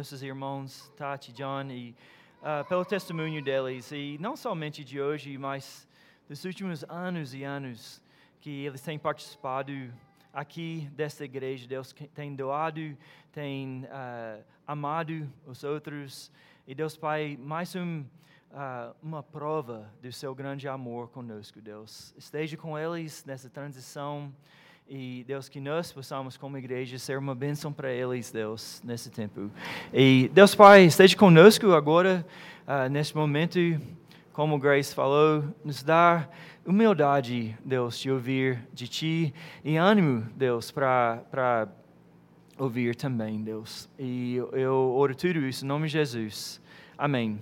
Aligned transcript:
nossos 0.00 0.22
irmãos 0.22 0.90
Tati, 0.96 1.30
John, 1.30 1.70
e 1.70 1.94
uh, 2.40 2.66
pelo 2.66 2.86
testemunho 2.86 3.44
deles, 3.44 3.92
e 3.92 4.16
não 4.18 4.34
somente 4.34 4.82
de 4.82 4.98
hoje, 4.98 5.36
mas 5.36 5.86
dos 6.26 6.42
últimos 6.46 6.82
anos 6.84 7.34
e 7.34 7.44
anos 7.44 8.02
que 8.40 8.64
eles 8.64 8.80
têm 8.80 8.98
participado 8.98 9.70
aqui 10.32 10.88
desta 10.94 11.22
igreja. 11.22 11.68
Deus 11.68 11.94
tem 12.14 12.34
doado, 12.34 12.96
tem 13.30 13.84
uh, 13.84 14.42
amado 14.66 15.30
os 15.46 15.64
outros, 15.64 16.32
e 16.66 16.74
Deus 16.74 16.96
Pai, 16.96 17.36
mais 17.38 17.76
um, 17.76 18.00
uh, 18.00 18.96
uma 19.02 19.22
prova 19.22 19.92
do 20.00 20.10
seu 20.10 20.34
grande 20.34 20.66
amor 20.66 21.10
conosco, 21.10 21.60
Deus. 21.60 22.14
Esteja 22.16 22.56
com 22.56 22.78
eles 22.78 23.22
nessa 23.26 23.50
transição. 23.50 24.32
E 24.92 25.22
Deus, 25.24 25.48
que 25.48 25.60
nós 25.60 25.92
possamos, 25.92 26.36
como 26.36 26.58
igreja, 26.58 26.98
ser 26.98 27.16
uma 27.16 27.32
bênção 27.32 27.72
para 27.72 27.92
eles, 27.92 28.32
Deus, 28.32 28.82
nesse 28.84 29.08
tempo. 29.08 29.48
E 29.94 30.28
Deus 30.34 30.52
Pai, 30.52 30.82
esteja 30.82 31.16
conosco 31.16 31.70
agora, 31.70 32.26
uh, 32.66 32.90
nesse 32.90 33.14
momento, 33.14 33.56
como 34.32 34.58
Grace 34.58 34.92
falou, 34.92 35.44
nos 35.64 35.84
dá 35.84 36.28
humildade, 36.66 37.56
Deus, 37.64 38.00
de 38.00 38.10
ouvir 38.10 38.66
de 38.72 38.88
Ti 38.88 39.34
e 39.64 39.76
ânimo, 39.76 40.26
Deus, 40.34 40.72
para 40.72 41.68
ouvir 42.58 42.96
também, 42.96 43.40
Deus. 43.44 43.88
E 43.96 44.34
eu 44.52 44.74
oro 44.74 45.14
tudo 45.14 45.38
isso 45.46 45.64
em 45.64 45.68
nome 45.68 45.86
de 45.86 45.92
Jesus. 45.92 46.60
Amém. 46.98 47.38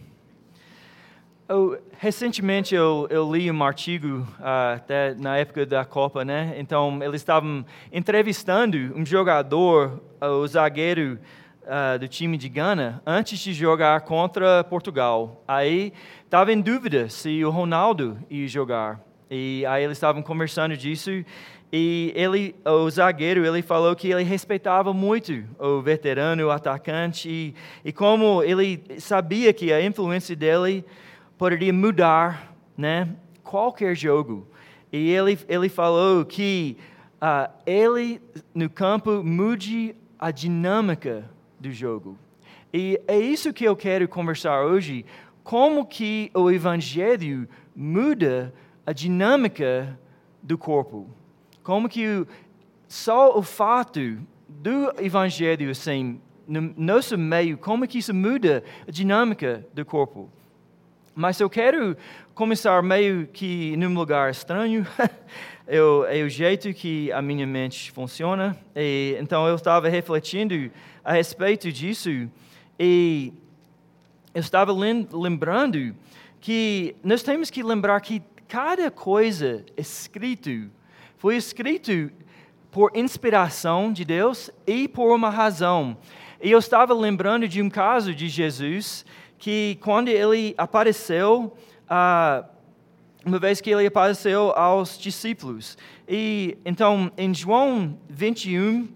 Eu, 1.48 1.80
recentemente 1.98 2.74
eu, 2.74 3.06
eu, 3.08 3.34
li 3.34 3.50
um 3.50 3.64
artigo 3.64 4.18
uh, 4.38 4.74
até 4.76 5.14
na 5.14 5.38
época 5.38 5.64
da 5.64 5.82
Copa, 5.82 6.22
né? 6.22 6.54
Então 6.58 7.02
eles 7.02 7.22
estavam 7.22 7.64
entrevistando 7.90 8.76
um 8.94 9.06
jogador, 9.06 9.98
uh, 10.20 10.26
o 10.26 10.46
zagueiro 10.46 11.18
uh, 11.62 11.98
do 11.98 12.06
time 12.06 12.36
de 12.36 12.50
Gana, 12.50 13.02
antes 13.06 13.38
de 13.38 13.54
jogar 13.54 13.98
contra 14.02 14.62
Portugal. 14.64 15.42
Aí 15.48 15.94
estava 16.22 16.52
em 16.52 16.60
dúvida 16.60 17.08
se 17.08 17.42
o 17.42 17.48
Ronaldo 17.48 18.18
ia 18.28 18.46
jogar. 18.46 19.00
E 19.30 19.64
aí 19.64 19.84
eles 19.84 19.96
estavam 19.96 20.20
conversando 20.20 20.76
disso 20.76 21.10
e 21.72 22.12
ele, 22.14 22.54
o 22.62 22.90
zagueiro, 22.90 23.46
ele 23.46 23.62
falou 23.62 23.96
que 23.96 24.10
ele 24.10 24.22
respeitava 24.22 24.92
muito 24.92 25.44
o 25.58 25.80
veterano, 25.80 26.46
o 26.46 26.50
atacante 26.50 27.26
e, 27.30 27.54
e 27.82 27.90
como 27.90 28.42
ele 28.42 28.82
sabia 28.98 29.50
que 29.54 29.72
a 29.72 29.82
influência 29.82 30.36
dele 30.36 30.84
poderia 31.38 31.72
mudar 31.72 32.54
né, 32.76 33.08
qualquer 33.44 33.94
jogo. 33.94 34.46
E 34.92 35.10
ele, 35.10 35.38
ele 35.48 35.68
falou 35.68 36.24
que 36.24 36.76
uh, 37.22 37.50
ele, 37.64 38.20
no 38.52 38.68
campo, 38.68 39.22
mude 39.22 39.94
a 40.18 40.30
dinâmica 40.30 41.30
do 41.60 41.70
jogo. 41.70 42.18
E 42.74 43.00
é 43.06 43.18
isso 43.18 43.52
que 43.52 43.64
eu 43.64 43.76
quero 43.76 44.08
conversar 44.08 44.64
hoje. 44.64 45.06
Como 45.44 45.86
que 45.86 46.30
o 46.34 46.50
Evangelho 46.50 47.48
muda 47.74 48.52
a 48.84 48.92
dinâmica 48.92 49.98
do 50.42 50.58
corpo. 50.58 51.08
Como 51.62 51.88
que 51.88 52.26
só 52.88 53.38
o 53.38 53.42
fato 53.42 54.18
do 54.48 54.92
Evangelho, 54.98 55.70
assim, 55.70 56.20
no 56.46 56.74
nosso 56.76 57.16
meio, 57.16 57.58
como 57.58 57.86
que 57.86 57.98
isso 57.98 58.14
muda 58.14 58.64
a 58.86 58.90
dinâmica 58.90 59.64
do 59.72 59.84
corpo. 59.84 60.30
Mas 61.20 61.40
eu 61.40 61.50
quero 61.50 61.96
começar 62.32 62.80
meio 62.80 63.26
que 63.26 63.76
num 63.76 63.92
lugar 63.92 64.30
estranho. 64.30 64.86
eu, 65.66 66.06
é 66.06 66.22
o 66.22 66.28
jeito 66.28 66.72
que 66.72 67.10
a 67.10 67.20
minha 67.20 67.44
mente 67.44 67.90
funciona. 67.90 68.56
E, 68.76 69.16
então 69.18 69.44
eu 69.48 69.56
estava 69.56 69.88
refletindo 69.88 70.70
a 71.04 71.14
respeito 71.14 71.72
disso 71.72 72.08
e 72.78 73.32
eu 74.32 74.38
estava 74.38 74.72
lembrando 74.72 75.92
que 76.40 76.94
nós 77.02 77.24
temos 77.24 77.50
que 77.50 77.64
lembrar 77.64 78.00
que 78.00 78.22
cada 78.46 78.88
coisa 78.88 79.64
escrito 79.76 80.70
foi 81.16 81.34
escrito 81.34 82.12
por 82.70 82.92
inspiração 82.94 83.92
de 83.92 84.04
Deus 84.04 84.52
e 84.64 84.86
por 84.86 85.12
uma 85.12 85.30
razão. 85.30 85.96
E 86.40 86.52
eu 86.52 86.60
estava 86.60 86.94
lembrando 86.94 87.48
de 87.48 87.60
um 87.60 87.68
caso 87.68 88.14
de 88.14 88.28
Jesus 88.28 89.04
que 89.38 89.78
quando 89.80 90.08
ele 90.08 90.54
apareceu, 90.58 91.56
uh, 91.84 92.44
uma 93.24 93.38
vez 93.38 93.60
que 93.60 93.70
ele 93.70 93.86
apareceu 93.86 94.50
aos 94.52 94.98
discípulos. 94.98 95.78
E 96.08 96.58
então, 96.64 97.10
em 97.16 97.32
João 97.32 97.98
21, 98.08 98.82
uh, 98.82 98.88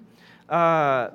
ah, 0.48 1.12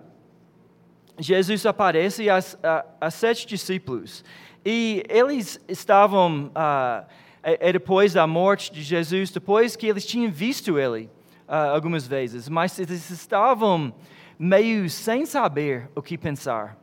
Jesus 1.20 1.66
aparece 1.66 2.30
a, 2.30 2.40
a, 2.64 2.86
a, 3.02 3.12
sete 3.12 3.46
discípulos. 3.46 4.24
E 4.66 5.04
eles 5.10 5.60
estavam, 5.68 6.46
uh, 6.48 7.06
é, 7.44 7.70
é, 7.70 7.74
depois 7.74 8.14
da 8.14 8.26
morte 8.26 8.72
de 8.72 8.82
Jesus, 8.82 9.32
depois 9.32 9.76
que 9.76 9.88
eles 9.88 10.06
tinham 10.06 10.32
visto 10.32 10.80
ele 10.80 11.10
algumas 11.48 12.06
vezes, 12.06 12.50
mas 12.50 12.78
eles 12.78 13.10
estavam 13.10 13.94
meio 14.38 14.90
sem 14.90 15.26
saber 15.26 15.90
o 15.96 16.02
que 16.02 16.18
pensar. 16.18 16.78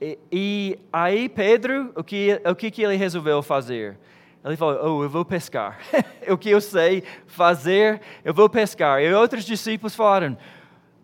E, 0.00 0.78
aí 0.92 1.28
Pedro, 1.28 1.92
o 1.96 2.04
que, 2.04 2.40
o 2.44 2.54
que, 2.54 2.70
que 2.70 2.82
ele 2.82 2.96
resolveu 2.96 3.42
fazer? 3.42 3.98
Ele 4.44 4.56
falou, 4.56 4.98
oh, 4.98 5.02
eu 5.02 5.10
vou 5.10 5.24
pescar. 5.24 5.78
o 6.28 6.38
que 6.38 6.50
eu 6.50 6.60
sei 6.60 7.02
fazer, 7.26 8.00
eu 8.24 8.32
vou 8.32 8.48
pescar. 8.48 9.02
E 9.02 9.12
outros 9.12 9.44
discípulos 9.44 9.94
falaram, 9.94 10.38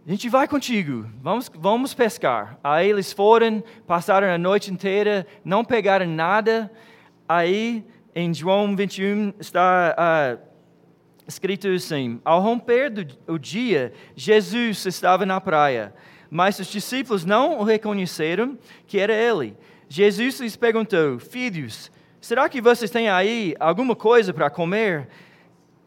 a 0.06 0.10
gente 0.10 0.28
vai 0.28 0.46
contigo, 0.46 1.08
vamos, 1.20 1.50
vamos 1.54 1.94
pescar. 1.94 2.58
Aí 2.62 2.90
eles 2.90 3.12
foram, 3.12 3.64
passaram 3.86 4.28
a 4.28 4.36
noite 4.36 4.70
inteira, 4.70 5.26
não 5.44 5.64
pegaram 5.64 6.06
nada. 6.06 6.70
Aí, 7.26 7.82
em 8.14 8.32
João 8.32 8.76
21, 8.76 9.32
está 9.40 9.96
uh, 9.98 10.54
escrito 11.26 11.68
assim: 11.68 12.20
Ao 12.22 12.40
romper 12.40 12.90
do 12.90 13.06
o 13.26 13.38
dia, 13.38 13.94
Jesus 14.14 14.84
estava 14.84 15.24
na 15.24 15.40
praia. 15.40 15.94
Mas 16.34 16.58
os 16.58 16.66
discípulos 16.66 17.24
não 17.24 17.60
o 17.60 17.62
reconheceram 17.62 18.58
que 18.88 18.98
era 18.98 19.12
ele. 19.12 19.56
Jesus 19.88 20.40
lhes 20.40 20.56
perguntou: 20.56 21.20
Filhos, 21.20 21.92
será 22.20 22.48
que 22.48 22.60
vocês 22.60 22.90
têm 22.90 23.08
aí 23.08 23.54
alguma 23.60 23.94
coisa 23.94 24.34
para 24.34 24.50
comer? 24.50 25.06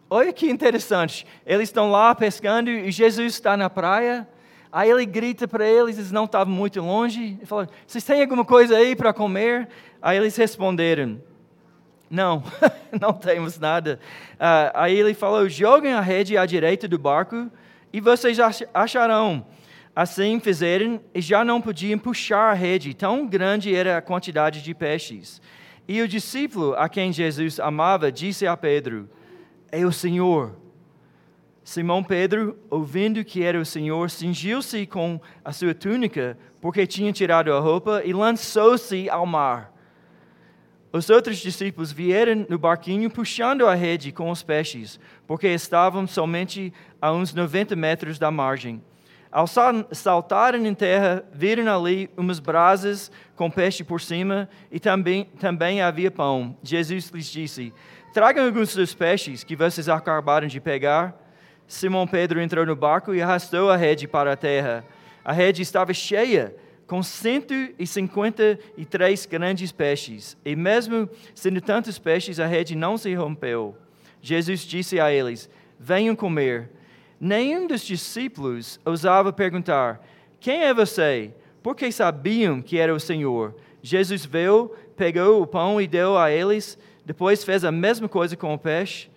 Olha 0.09 0.31
que 0.31 0.49
interessante. 0.49 1.27
Eles 1.45 1.67
estão 1.67 1.91
lá 1.91 2.15
pescando 2.15 2.69
e 2.69 2.89
Jesus 2.93 3.33
está 3.33 3.57
na 3.57 3.69
praia. 3.69 4.25
Aí 4.71 4.89
ele 4.89 5.05
grita 5.05 5.49
para 5.49 5.67
eles, 5.67 5.97
eles 5.97 6.13
não 6.13 6.23
estavam 6.23 6.53
muito 6.53 6.79
longe. 6.79 7.35
Ele 7.35 7.45
falou: 7.45 7.67
Vocês 7.85 8.05
têm 8.05 8.21
alguma 8.21 8.45
coisa 8.45 8.77
aí 8.77 8.95
para 8.95 9.11
comer? 9.11 9.67
Aí 10.01 10.15
eles 10.15 10.37
responderam: 10.37 11.21
Não, 12.09 12.41
não 13.01 13.11
temos 13.11 13.59
nada. 13.59 13.99
Uh, 14.35 14.71
aí 14.75 14.97
ele 14.97 15.13
falou: 15.13 15.49
Joguem 15.49 15.91
a 15.91 15.99
rede 15.99 16.37
à 16.37 16.45
direita 16.45 16.87
do 16.87 16.97
barco 16.97 17.51
e 17.91 17.99
vocês 17.99 18.37
acharão. 18.73 19.45
Assim 19.97 20.39
fizeram 20.39 21.01
e 21.11 21.19
já 21.19 21.43
não 21.43 21.59
podiam 21.59 21.97
puxar 21.97 22.51
a 22.51 22.53
rede, 22.53 22.93
tão 22.93 23.25
grande 23.25 23.73
era 23.73 23.97
a 23.97 24.01
quantidade 24.01 24.61
de 24.61 24.75
peixes. 24.75 25.41
E 25.87 25.99
o 26.03 26.07
discípulo 26.07 26.75
a 26.75 26.87
quem 26.87 27.11
Jesus 27.11 27.59
amava 27.59 28.11
disse 28.11 28.45
a 28.45 28.55
Pedro: 28.55 29.09
É 29.71 29.83
o 29.87 29.91
Senhor. 29.91 30.55
Simão 31.63 32.03
Pedro, 32.03 32.59
ouvindo 32.69 33.25
que 33.25 33.41
era 33.41 33.59
o 33.59 33.65
Senhor, 33.65 34.11
cingiu-se 34.11 34.85
com 34.85 35.19
a 35.43 35.51
sua 35.51 35.73
túnica, 35.73 36.37
porque 36.61 36.85
tinha 36.85 37.11
tirado 37.11 37.51
a 37.51 37.59
roupa, 37.59 38.03
e 38.05 38.13
lançou-se 38.13 39.09
ao 39.09 39.25
mar. 39.25 39.73
Os 40.93 41.09
outros 41.09 41.39
discípulos 41.39 41.91
vieram 41.91 42.45
no 42.47 42.59
barquinho 42.59 43.09
puxando 43.09 43.65
a 43.65 43.73
rede 43.73 44.11
com 44.11 44.29
os 44.29 44.43
peixes, 44.43 44.99
porque 45.25 45.47
estavam 45.47 46.05
somente 46.05 46.71
a 47.01 47.11
uns 47.11 47.33
90 47.33 47.75
metros 47.75 48.19
da 48.19 48.29
margem. 48.29 48.79
Ao 49.37 49.45
saltarem 49.91 50.65
em 50.65 50.73
terra, 50.73 51.23
viram 51.31 51.71
ali 51.71 52.09
umas 52.17 52.39
brasas 52.39 53.11
com 53.35 53.51
peixe 53.51 53.83
por 53.83 54.01
cima 54.01 54.49
e 54.71 54.79
também, 54.79 55.25
também 55.39 55.79
havia 55.79 56.09
pão. 56.09 56.57
Jesus 56.63 57.11
lhes 57.11 57.27
disse: 57.27 57.71
Tragam 58.15 58.47
alguns 58.47 58.73
dos 58.73 58.95
peixes 58.95 59.43
que 59.43 59.55
vocês 59.55 59.87
acabaram 59.87 60.47
de 60.47 60.59
pegar. 60.59 61.15
Simão 61.67 62.07
Pedro 62.07 62.41
entrou 62.41 62.65
no 62.65 62.75
barco 62.75 63.13
e 63.13 63.21
arrastou 63.21 63.69
a 63.69 63.77
rede 63.77 64.07
para 64.07 64.33
a 64.33 64.35
terra. 64.35 64.83
A 65.23 65.33
rede 65.33 65.61
estava 65.61 65.93
cheia, 65.93 66.55
com 66.87 67.03
153 67.03 69.25
grandes 69.27 69.71
peixes. 69.71 70.35
E 70.43 70.55
mesmo 70.55 71.07
sendo 71.35 71.61
tantos 71.61 71.99
peixes, 71.99 72.39
a 72.39 72.47
rede 72.47 72.75
não 72.75 72.97
se 72.97 73.13
rompeu. 73.13 73.77
Jesus 74.19 74.61
disse 74.61 74.99
a 74.99 75.11
eles: 75.11 75.47
Venham 75.79 76.15
comer. 76.15 76.71
Nenhum 77.19 77.67
dos 77.67 77.81
discípulos 77.81 78.79
ousava 78.85 79.33
perguntar: 79.33 80.01
Quem 80.39 80.63
é 80.63 80.73
você? 80.73 81.33
Porque 81.63 81.91
sabiam 81.91 82.61
que 82.61 82.77
era 82.77 82.93
o 82.93 82.99
Senhor. 82.99 83.55
Jesus 83.81 84.25
veio, 84.25 84.71
pegou 84.95 85.41
o 85.41 85.47
pão 85.47 85.81
e 85.81 85.87
deu 85.87 86.17
a 86.17 86.31
eles, 86.31 86.77
depois 87.05 87.43
fez 87.43 87.63
a 87.63 87.71
mesma 87.71 88.07
coisa 88.07 88.35
com 88.35 88.53
o 88.53 88.59
peixe. 88.59 89.09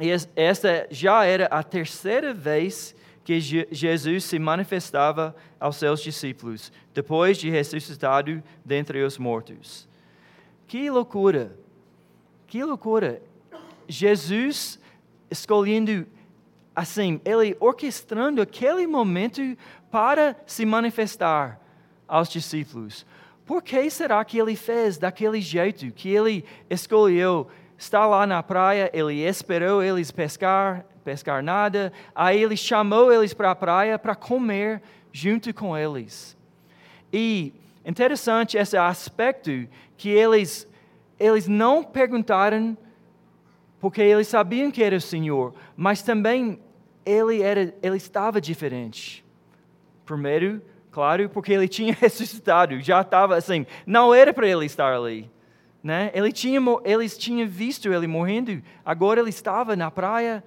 E 0.00 0.08
esta 0.34 0.86
já 0.90 1.24
era 1.24 1.46
a 1.46 1.62
terceira 1.62 2.34
vez 2.34 2.94
que 3.24 3.38
Je 3.40 3.68
Jesus 3.70 4.24
se 4.24 4.38
manifestava 4.38 5.34
aos 5.60 5.76
seus 5.76 6.00
discípulos, 6.02 6.72
depois 6.92 7.38
de 7.38 7.48
ressuscitado 7.50 8.42
dentre 8.64 9.02
os 9.02 9.16
mortos. 9.16 9.88
Que 10.66 10.90
loucura! 10.90 11.56
Que 12.46 12.64
loucura! 12.64 13.22
Jesus 13.88 14.80
escolhendo 15.30 16.06
assim, 16.74 17.20
ele 17.24 17.56
orquestrando 17.60 18.40
aquele 18.40 18.86
momento 18.86 19.40
para 19.90 20.36
se 20.46 20.64
manifestar 20.64 21.60
aos 22.08 22.28
discípulos. 22.28 23.06
Por 23.44 23.62
que 23.62 23.90
será 23.90 24.24
que 24.24 24.38
ele 24.38 24.56
fez 24.56 24.98
daquele 24.98 25.40
jeito 25.40 25.90
que 25.92 26.08
ele 26.08 26.44
escolheu? 26.70 27.48
Está 27.76 28.06
lá 28.06 28.26
na 28.26 28.42
praia, 28.42 28.90
ele 28.92 29.26
esperou 29.26 29.82
eles 29.82 30.10
pescar, 30.10 30.86
pescar 31.04 31.42
nada, 31.42 31.92
aí 32.14 32.42
ele 32.42 32.56
chamou 32.56 33.12
eles 33.12 33.34
para 33.34 33.50
a 33.50 33.56
praia 33.56 33.98
para 33.98 34.14
comer 34.14 34.80
junto 35.10 35.52
com 35.52 35.76
eles. 35.76 36.36
E 37.12 37.52
interessante 37.84 38.56
esse 38.56 38.76
aspecto 38.76 39.68
que 39.96 40.08
eles 40.08 40.66
eles 41.18 41.46
não 41.46 41.84
perguntaram 41.84 42.76
porque 43.82 44.00
eles 44.00 44.28
sabiam 44.28 44.70
que 44.70 44.80
era 44.80 44.94
o 44.94 45.00
Senhor, 45.00 45.52
mas 45.76 46.02
também 46.02 46.60
ele, 47.04 47.42
era, 47.42 47.74
ele 47.82 47.96
estava 47.96 48.40
diferente. 48.40 49.24
Primeiro, 50.06 50.62
claro, 50.92 51.28
porque 51.28 51.52
ele 51.52 51.66
tinha 51.66 51.92
ressuscitado, 52.00 52.80
já 52.80 53.00
estava 53.00 53.36
assim, 53.36 53.66
não 53.84 54.14
era 54.14 54.32
para 54.32 54.46
ele 54.46 54.64
estar 54.66 54.94
ali. 54.94 55.28
Né? 55.82 56.12
Ele 56.14 56.30
tinha, 56.30 56.60
eles 56.84 57.18
tinham 57.18 57.48
visto 57.48 57.92
ele 57.92 58.06
morrendo, 58.06 58.62
agora 58.84 59.18
ele 59.18 59.30
estava 59.30 59.74
na 59.74 59.90
praia, 59.90 60.44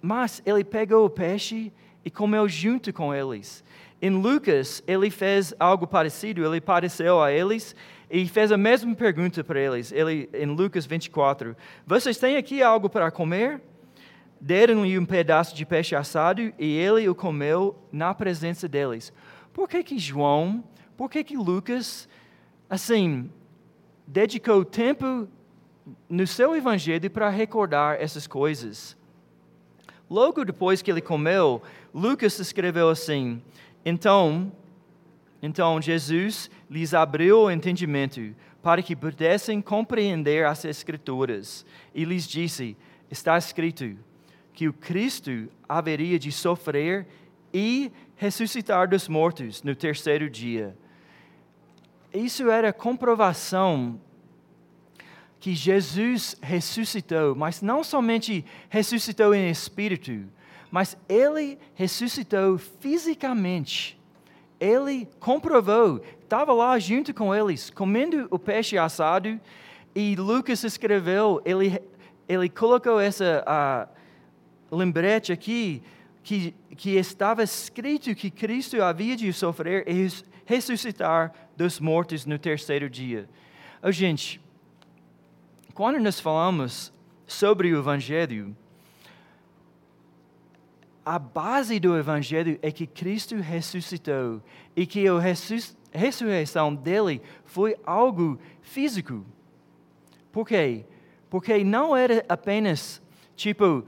mas 0.00 0.40
ele 0.46 0.64
pegou 0.64 1.04
o 1.04 1.10
peixe 1.10 1.70
e 2.02 2.10
comeu 2.10 2.48
junto 2.48 2.94
com 2.94 3.14
eles. 3.14 3.62
Em 4.00 4.08
Lucas, 4.08 4.82
ele 4.86 5.10
fez 5.10 5.52
algo 5.60 5.86
parecido, 5.86 6.42
ele 6.42 6.56
apareceu 6.56 7.20
a 7.20 7.30
eles 7.30 7.76
e 8.14 8.28
fez 8.28 8.52
a 8.52 8.56
mesma 8.56 8.94
pergunta 8.94 9.42
para 9.42 9.58
eles, 9.58 9.90
ele, 9.90 10.30
em 10.32 10.46
Lucas 10.46 10.86
24: 10.86 11.56
Vocês 11.84 12.16
têm 12.16 12.36
aqui 12.36 12.62
algo 12.62 12.88
para 12.88 13.10
comer? 13.10 13.60
Deram-lhe 14.40 14.96
um 14.96 15.04
pedaço 15.04 15.52
de 15.52 15.66
peixe 15.66 15.96
assado 15.96 16.40
e 16.56 16.76
ele 16.76 17.08
o 17.08 17.14
comeu 17.14 17.76
na 17.90 18.14
presença 18.14 18.68
deles. 18.68 19.12
Por 19.52 19.68
que, 19.68 19.82
que 19.82 19.98
João, 19.98 20.62
por 20.96 21.10
que, 21.10 21.24
que 21.24 21.36
Lucas, 21.36 22.08
assim, 22.70 23.28
dedicou 24.06 24.64
tempo 24.64 25.26
no 26.08 26.24
seu 26.24 26.54
evangelho 26.54 27.10
para 27.10 27.28
recordar 27.28 28.00
essas 28.00 28.28
coisas? 28.28 28.96
Logo 30.08 30.44
depois 30.44 30.82
que 30.82 30.90
ele 30.92 31.00
comeu, 31.00 31.60
Lucas 31.92 32.38
escreveu 32.38 32.88
assim: 32.90 33.42
Então, 33.84 34.52
então 35.46 35.78
Jesus 35.78 36.50
lhes 36.70 36.94
abriu 36.94 37.40
o 37.40 37.50
entendimento 37.50 38.34
para 38.62 38.82
que 38.82 38.96
pudessem 38.96 39.60
compreender 39.60 40.46
as 40.46 40.64
Escrituras 40.64 41.66
e 41.94 42.02
lhes 42.02 42.26
disse: 42.26 42.74
Está 43.10 43.36
escrito 43.36 43.94
que 44.54 44.66
o 44.66 44.72
Cristo 44.72 45.50
haveria 45.68 46.18
de 46.18 46.32
sofrer 46.32 47.06
e 47.52 47.92
ressuscitar 48.16 48.88
dos 48.88 49.06
mortos 49.06 49.62
no 49.62 49.76
terceiro 49.76 50.30
dia. 50.30 50.74
Isso 52.10 52.48
era 52.48 52.72
comprovação 52.72 54.00
que 55.38 55.54
Jesus 55.54 56.36
ressuscitou, 56.40 57.34
mas 57.34 57.60
não 57.60 57.84
somente 57.84 58.46
ressuscitou 58.70 59.34
em 59.34 59.50
espírito, 59.50 60.24
mas 60.70 60.96
ele 61.06 61.58
ressuscitou 61.74 62.56
fisicamente 62.56 64.02
ele 64.60 65.08
comprovou, 65.20 66.02
estava 66.22 66.52
lá 66.52 66.78
junto 66.78 67.12
com 67.12 67.34
eles, 67.34 67.70
comendo 67.70 68.26
o 68.30 68.38
peixe 68.38 68.78
assado, 68.78 69.40
e 69.94 70.16
Lucas 70.16 70.64
escreveu, 70.64 71.40
ele, 71.44 71.80
ele 72.28 72.48
colocou 72.48 72.98
essa 72.98 73.44
uh, 74.70 74.76
lembrete 74.76 75.32
aqui, 75.32 75.82
que, 76.22 76.54
que 76.76 76.96
estava 76.96 77.42
escrito 77.42 78.14
que 78.14 78.30
Cristo 78.30 78.82
havia 78.82 79.14
de 79.14 79.32
sofrer 79.32 79.84
e 79.86 80.08
ressuscitar 80.46 81.32
dos 81.56 81.78
mortos 81.78 82.24
no 82.24 82.38
terceiro 82.38 82.88
dia. 82.88 83.28
Oh, 83.82 83.92
gente, 83.92 84.40
quando 85.74 86.00
nós 86.00 86.18
falamos 86.18 86.92
sobre 87.26 87.72
o 87.74 87.78
Evangelho, 87.78 88.56
a 91.04 91.18
base 91.18 91.78
do 91.78 91.96
Evangelho 91.96 92.58
é 92.62 92.72
que 92.72 92.86
Cristo 92.86 93.36
ressuscitou 93.36 94.40
e 94.74 94.86
que 94.86 95.06
a 95.06 95.18
ressurreição 95.92 96.74
dele 96.74 97.20
foi 97.44 97.76
algo 97.84 98.38
físico. 98.62 99.24
Por 100.32 100.46
quê? 100.46 100.84
Porque 101.28 101.62
não 101.62 101.96
era 101.96 102.24
apenas 102.28 103.02
tipo, 103.36 103.84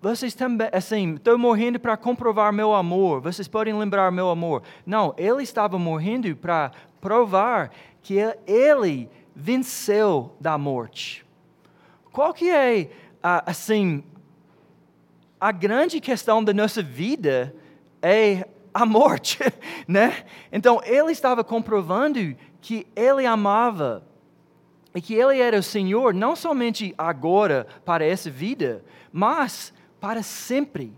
vocês 0.00 0.34
também, 0.34 0.68
assim, 0.72 1.14
estou 1.14 1.36
morrendo 1.36 1.80
para 1.80 1.96
comprovar 1.96 2.52
meu 2.52 2.74
amor, 2.74 3.20
vocês 3.20 3.48
podem 3.48 3.74
lembrar 3.74 4.12
meu 4.12 4.30
amor. 4.30 4.62
Não, 4.84 5.14
ele 5.16 5.42
estava 5.42 5.78
morrendo 5.78 6.34
para 6.36 6.70
provar 7.00 7.70
que 8.02 8.16
ele 8.46 9.08
venceu 9.34 10.34
da 10.40 10.56
morte. 10.56 11.26
Qual 12.12 12.32
que 12.32 12.50
é, 12.50 12.90
assim, 13.22 14.04
a 15.40 15.52
grande 15.52 16.00
questão 16.00 16.42
da 16.42 16.52
nossa 16.52 16.82
vida 16.82 17.54
é 18.02 18.46
a 18.72 18.84
morte, 18.84 19.38
né? 19.86 20.24
Então 20.52 20.80
ele 20.84 21.12
estava 21.12 21.44
comprovando 21.44 22.36
que 22.60 22.86
ele 22.94 23.26
amava 23.26 24.06
e 24.94 25.00
que 25.00 25.14
ele 25.14 25.40
era 25.40 25.58
o 25.58 25.62
Senhor 25.62 26.14
não 26.14 26.34
somente 26.34 26.94
agora 26.96 27.66
para 27.84 28.04
essa 28.04 28.30
vida, 28.30 28.84
mas 29.12 29.72
para 30.00 30.22
sempre. 30.22 30.92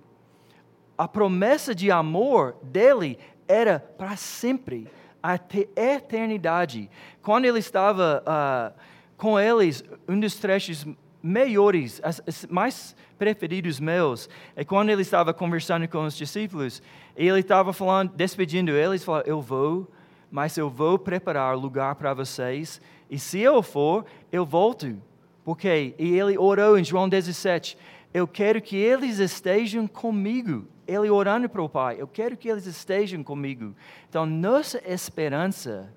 A 0.97 1.07
promessa 1.07 1.75
de 1.75 1.91
amor 1.91 2.57
dele 2.63 3.19
era 3.47 3.79
para 3.79 4.17
sempre, 4.17 4.89
até 5.23 5.69
eternidade. 5.77 6.91
Quando 7.23 7.45
ele 7.45 7.59
estava 7.59 8.23
uh, 8.27 8.81
com 9.17 9.39
eles, 9.39 9.85
um 10.09 10.19
dos 10.19 10.35
trechos 10.37 10.87
melhores, 11.23 12.01
mais 12.49 12.95
preferidos 13.19 13.81
meus, 13.81 14.29
é 14.55 14.65
quando 14.65 14.91
ele 14.91 15.03
estava 15.03 15.35
conversando 15.35 15.89
com 15.89 16.05
os 16.05 16.17
discípulos, 16.17 16.83
ele 17.17 17.41
estava 17.41 17.73
falando, 17.73 18.13
despedindo 18.15 18.71
eles, 18.71 19.05
falou: 19.05 19.23
Eu 19.27 19.41
vou, 19.41 19.91
mas 20.31 20.57
eu 20.57 20.71
vou 20.71 20.99
preparar 20.99 21.57
lugar 21.57 21.95
para 21.97 22.15
vocês, 22.15 22.81
e 23.11 23.19
se 23.19 23.41
eu 23.41 23.63
for, 23.63 24.05
eu 24.31 24.45
volto. 24.45 24.97
Porque, 25.45 25.95
e 25.99 26.19
ele 26.19 26.37
orou 26.37 26.79
em 26.79 26.85
João 26.85 27.09
17: 27.09 27.77
Eu 28.13 28.29
quero 28.29 28.61
que 28.61 28.77
eles 28.77 29.19
estejam 29.19 29.87
comigo. 29.87 30.67
Ele 30.87 31.11
orando 31.11 31.49
para 31.49 31.63
o 31.63 31.69
Pai: 31.69 31.97
Eu 31.99 32.07
quero 32.07 32.37
que 32.37 32.49
eles 32.49 32.67
estejam 32.67 33.23
comigo. 33.23 33.75
Então, 34.09 34.25
nossa 34.25 34.81
esperança 34.87 35.93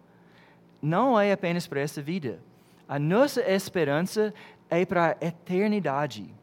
não 0.81 1.19
é 1.19 1.31
apenas 1.31 1.67
para 1.67 1.81
essa 1.81 2.01
vida. 2.01 2.39
A 2.87 2.97
nossa 2.97 3.41
esperança 3.49 4.33
é 4.71 4.85
para 4.85 5.17
a 5.21 5.25
eternidade. 5.25 6.33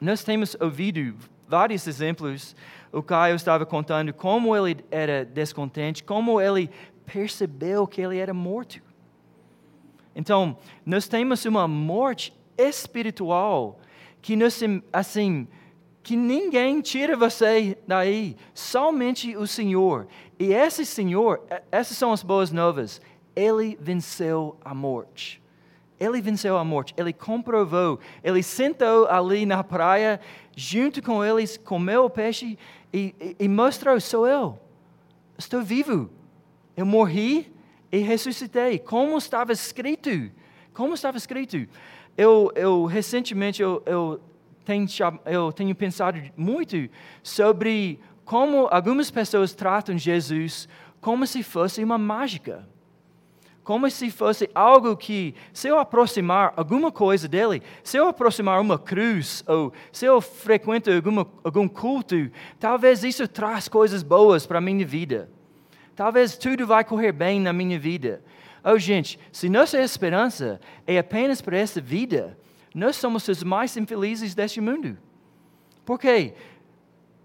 Nós 0.00 0.24
temos 0.24 0.56
ouvido 0.60 1.16
vários 1.46 1.86
exemplos. 1.86 2.56
O 2.92 3.02
Caio 3.02 3.36
estava 3.36 3.64
contando 3.64 4.12
como 4.12 4.56
ele 4.56 4.84
era 4.90 5.24
descontente, 5.24 6.02
como 6.02 6.40
ele 6.40 6.68
percebeu 7.06 7.86
que 7.86 8.00
ele 8.00 8.18
era 8.18 8.34
morto. 8.34 8.82
Então, 10.14 10.58
nós 10.84 11.06
temos 11.08 11.44
uma 11.44 11.68
morte 11.68 12.34
espiritual 12.58 13.78
que 14.20 14.36
assim, 14.92 15.48
que 16.02 16.16
ninguém 16.16 16.80
tira 16.80 17.16
você 17.16 17.78
daí, 17.86 18.36
somente 18.54 19.36
o 19.36 19.46
Senhor. 19.46 20.06
E 20.38 20.52
esse 20.52 20.84
Senhor, 20.84 21.42
essas 21.70 21.96
são 21.96 22.12
as 22.12 22.22
boas 22.22 22.52
novas. 22.52 23.00
Ele 23.34 23.76
venceu 23.80 24.56
a 24.64 24.74
morte. 24.74 25.41
Ele 26.02 26.20
venceu 26.20 26.56
a 26.56 26.64
morte, 26.64 26.92
ele 26.96 27.12
comprovou, 27.12 28.00
ele 28.24 28.42
sentou 28.42 29.06
ali 29.06 29.46
na 29.46 29.62
praia, 29.62 30.20
junto 30.56 31.00
com 31.00 31.24
eles, 31.24 31.56
comeu 31.56 32.06
o 32.06 32.10
peixe 32.10 32.58
e, 32.92 33.14
e, 33.20 33.36
e 33.44 33.48
mostrou: 33.48 34.00
sou 34.00 34.26
eu, 34.26 34.58
estou 35.38 35.62
vivo. 35.62 36.10
Eu 36.76 36.84
morri 36.84 37.52
e 37.92 37.98
ressuscitei, 37.98 38.80
como 38.80 39.16
estava 39.16 39.52
escrito. 39.52 40.28
Como 40.74 40.94
estava 40.94 41.16
escrito. 41.16 41.68
Eu, 42.18 42.50
eu 42.56 42.84
recentemente 42.84 43.62
eu, 43.62 43.80
eu, 43.86 44.20
tenho, 44.64 44.86
eu 45.24 45.52
tenho 45.52 45.72
pensado 45.72 46.20
muito 46.36 46.88
sobre 47.22 48.00
como 48.24 48.66
algumas 48.72 49.08
pessoas 49.08 49.54
tratam 49.54 49.96
Jesus 49.96 50.68
como 51.00 51.28
se 51.28 51.44
fosse 51.44 51.84
uma 51.84 51.96
mágica 51.96 52.66
como 53.64 53.88
se 53.90 54.10
fosse 54.10 54.50
algo 54.54 54.96
que, 54.96 55.34
se 55.52 55.68
eu 55.68 55.78
aproximar 55.78 56.52
alguma 56.56 56.90
coisa 56.90 57.28
dele, 57.28 57.62
se 57.84 57.96
eu 57.96 58.08
aproximar 58.08 58.60
uma 58.60 58.78
cruz, 58.78 59.44
ou 59.46 59.72
se 59.92 60.04
eu 60.04 60.20
frequento 60.20 60.90
alguma, 60.90 61.26
algum 61.44 61.68
culto, 61.68 62.30
talvez 62.58 63.04
isso 63.04 63.28
traz 63.28 63.68
coisas 63.68 64.02
boas 64.02 64.46
para 64.46 64.58
a 64.58 64.60
minha 64.60 64.84
vida. 64.84 65.30
Talvez 65.94 66.36
tudo 66.36 66.66
vai 66.66 66.84
correr 66.84 67.12
bem 67.12 67.40
na 67.40 67.52
minha 67.52 67.78
vida. 67.78 68.22
Oh, 68.64 68.78
gente, 68.78 69.18
se 69.30 69.48
nossa 69.48 69.80
esperança 69.80 70.60
é 70.86 70.98
apenas 70.98 71.40
para 71.40 71.56
essa 71.56 71.80
vida, 71.80 72.38
nós 72.74 72.96
somos 72.96 73.28
os 73.28 73.42
mais 73.42 73.76
infelizes 73.76 74.34
deste 74.34 74.60
mundo. 74.60 74.96
Por 75.84 75.98
quê? 75.98 76.34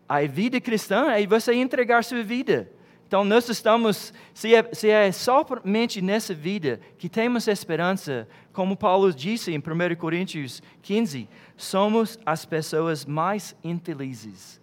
A 0.09 0.21
vida 0.21 0.59
cristã 0.59 1.11
é 1.11 1.25
você 1.25 1.53
entregar 1.53 2.03
sua 2.03 2.23
vida. 2.23 2.71
Então, 3.07 3.23
nós 3.23 3.47
estamos, 3.47 4.13
se 4.33 4.53
é, 4.53 4.69
se 4.73 4.89
é 4.89 5.09
somente 5.13 6.01
nessa 6.01 6.33
vida 6.33 6.81
que 6.97 7.07
temos 7.07 7.47
esperança, 7.47 8.27
como 8.51 8.75
Paulo 8.75 9.13
disse 9.13 9.49
em 9.53 9.59
1 9.59 9.95
Coríntios 9.95 10.61
15, 10.81 11.29
somos 11.55 12.19
as 12.25 12.43
pessoas 12.43 13.05
mais 13.05 13.55
infelizes. 13.63 14.59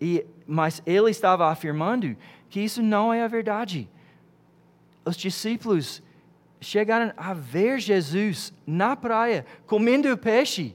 E, 0.00 0.26
mas 0.48 0.82
ele 0.84 1.10
estava 1.12 1.48
afirmando 1.48 2.16
que 2.48 2.58
isso 2.58 2.82
não 2.82 3.14
é 3.14 3.22
a 3.22 3.28
verdade. 3.28 3.88
Os 5.04 5.16
discípulos 5.16 6.02
chegaram 6.60 7.12
a 7.16 7.32
ver 7.32 7.78
Jesus 7.78 8.52
na 8.66 8.96
praia, 8.96 9.46
comendo 9.64 10.18
peixe, 10.18 10.74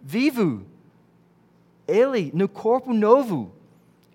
vivo. 0.00 0.64
Ele 1.88 2.30
no 2.32 2.48
corpo 2.48 2.92
novo 2.92 3.57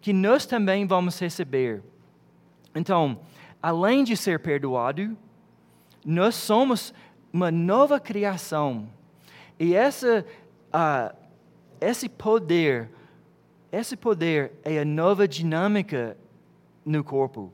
que 0.03 0.11
nós 0.11 0.45
também 0.45 0.85
vamos 0.85 1.17
receber. 1.17 1.81
Então, 2.75 3.21
além 3.61 4.03
de 4.03 4.17
ser 4.17 4.37
perdoado, 4.37 5.17
nós 6.05 6.35
somos 6.35 6.93
uma 7.31 7.49
nova 7.49 8.01
criação. 8.01 8.89
E 9.57 9.73
essa, 9.73 10.25
uh, 10.75 11.15
esse 11.79 12.09
poder, 12.09 12.89
esse 13.71 13.95
poder 13.95 14.51
é 14.65 14.77
a 14.79 14.83
nova 14.83 15.25
dinâmica 15.25 16.17
no 16.85 17.01
corpo. 17.01 17.53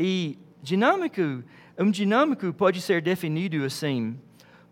E 0.00 0.38
dinâmico, 0.62 1.44
um 1.78 1.90
dinâmico 1.90 2.54
pode 2.54 2.80
ser 2.80 3.02
definido 3.02 3.62
assim: 3.66 4.18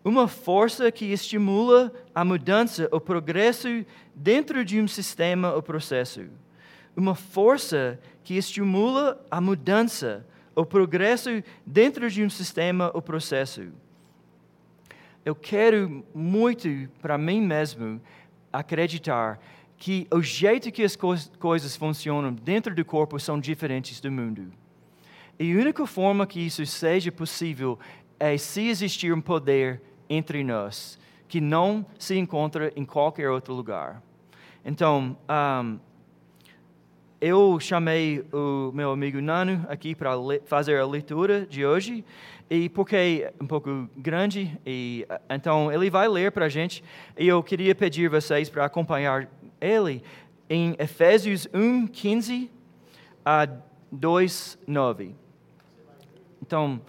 uma 0.03 0.27
força 0.27 0.91
que 0.91 1.05
estimula 1.05 1.93
a 2.15 2.25
mudança, 2.25 2.89
o 2.91 2.99
progresso 2.99 3.85
dentro 4.15 4.65
de 4.65 4.81
um 4.81 4.87
sistema 4.87 5.53
ou 5.53 5.61
processo 5.61 6.27
uma 6.95 7.15
força 7.15 7.99
que 8.23 8.35
estimula 8.35 9.23
a 9.29 9.39
mudança, 9.39 10.25
o 10.55 10.65
progresso 10.65 11.29
dentro 11.65 12.09
de 12.09 12.23
um 12.23 12.29
sistema 12.29 12.91
ou 12.93 13.01
processo. 13.01 13.69
Eu 15.23 15.35
quero 15.35 16.03
muito 16.13 16.67
para 17.01 17.17
mim 17.17 17.41
mesmo 17.41 18.01
acreditar 18.51 19.39
que 19.77 20.07
o 20.11 20.21
jeito 20.21 20.71
que 20.71 20.83
as 20.83 20.95
co 20.95 21.15
coisas 21.39 21.75
funcionam 21.75 22.33
dentro 22.33 22.75
do 22.75 22.85
corpo 22.85 23.19
são 23.19 23.39
diferentes 23.39 23.99
do 23.99 24.11
mundo. 24.11 24.51
E 25.39 25.51
a 25.51 25.59
única 25.59 25.85
forma 25.87 26.27
que 26.27 26.39
isso 26.39 26.63
seja 26.65 27.11
possível 27.11 27.79
é 28.19 28.37
se 28.37 28.67
existir 28.67 29.11
um 29.11 29.21
poder 29.21 29.81
entre 30.07 30.43
nós 30.43 30.99
que 31.27 31.41
não 31.41 31.85
se 31.97 32.17
encontra 32.17 32.71
em 32.75 32.85
qualquer 32.85 33.29
outro 33.29 33.53
lugar. 33.53 34.03
Então, 34.65 35.17
um, 35.27 35.79
eu 37.21 37.59
chamei 37.59 38.25
o 38.33 38.71
meu 38.73 38.91
amigo 38.91 39.21
Nano 39.21 39.63
aqui 39.69 39.93
para 39.93 40.13
fazer 40.45 40.79
a 40.79 40.87
leitura 40.87 41.45
de 41.45 41.63
hoje, 41.63 42.03
e 42.49 42.67
porque 42.67 42.95
é 43.25 43.33
um 43.39 43.45
pouco 43.45 43.87
grande, 43.95 44.59
e 44.65 45.05
então 45.29 45.71
ele 45.71 45.87
vai 45.91 46.07
ler 46.07 46.31
para 46.31 46.45
a 46.45 46.49
gente, 46.49 46.83
e 47.15 47.27
eu 47.27 47.43
queria 47.43 47.75
pedir 47.75 48.09
vocês 48.09 48.49
para 48.49 48.65
acompanhar 48.65 49.29
ele 49.61 50.03
em 50.49 50.75
Efésios 50.79 51.47
1, 51.53 51.85
15 51.85 52.49
a 53.23 53.47
2, 53.91 54.57
9. 54.65 55.15
Então, 56.41 56.81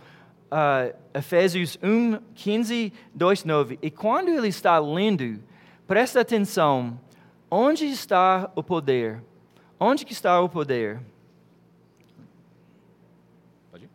uh, 0.50 0.96
Efésios 1.12 1.78
1, 1.82 2.18
15, 2.34 2.90
2, 3.14 3.44
9. 3.44 3.78
E 3.82 3.90
quando 3.90 4.30
ele 4.30 4.48
está 4.48 4.78
lendo, 4.78 5.42
presta 5.86 6.22
atenção, 6.22 6.98
onde 7.50 7.84
está 7.84 8.50
o 8.56 8.62
poder? 8.62 9.22
Onde 9.84 10.04
que 10.04 10.12
está 10.12 10.40
o 10.40 10.48
poder? 10.48 11.02
Pode 13.68 13.86
ir. 13.86 13.90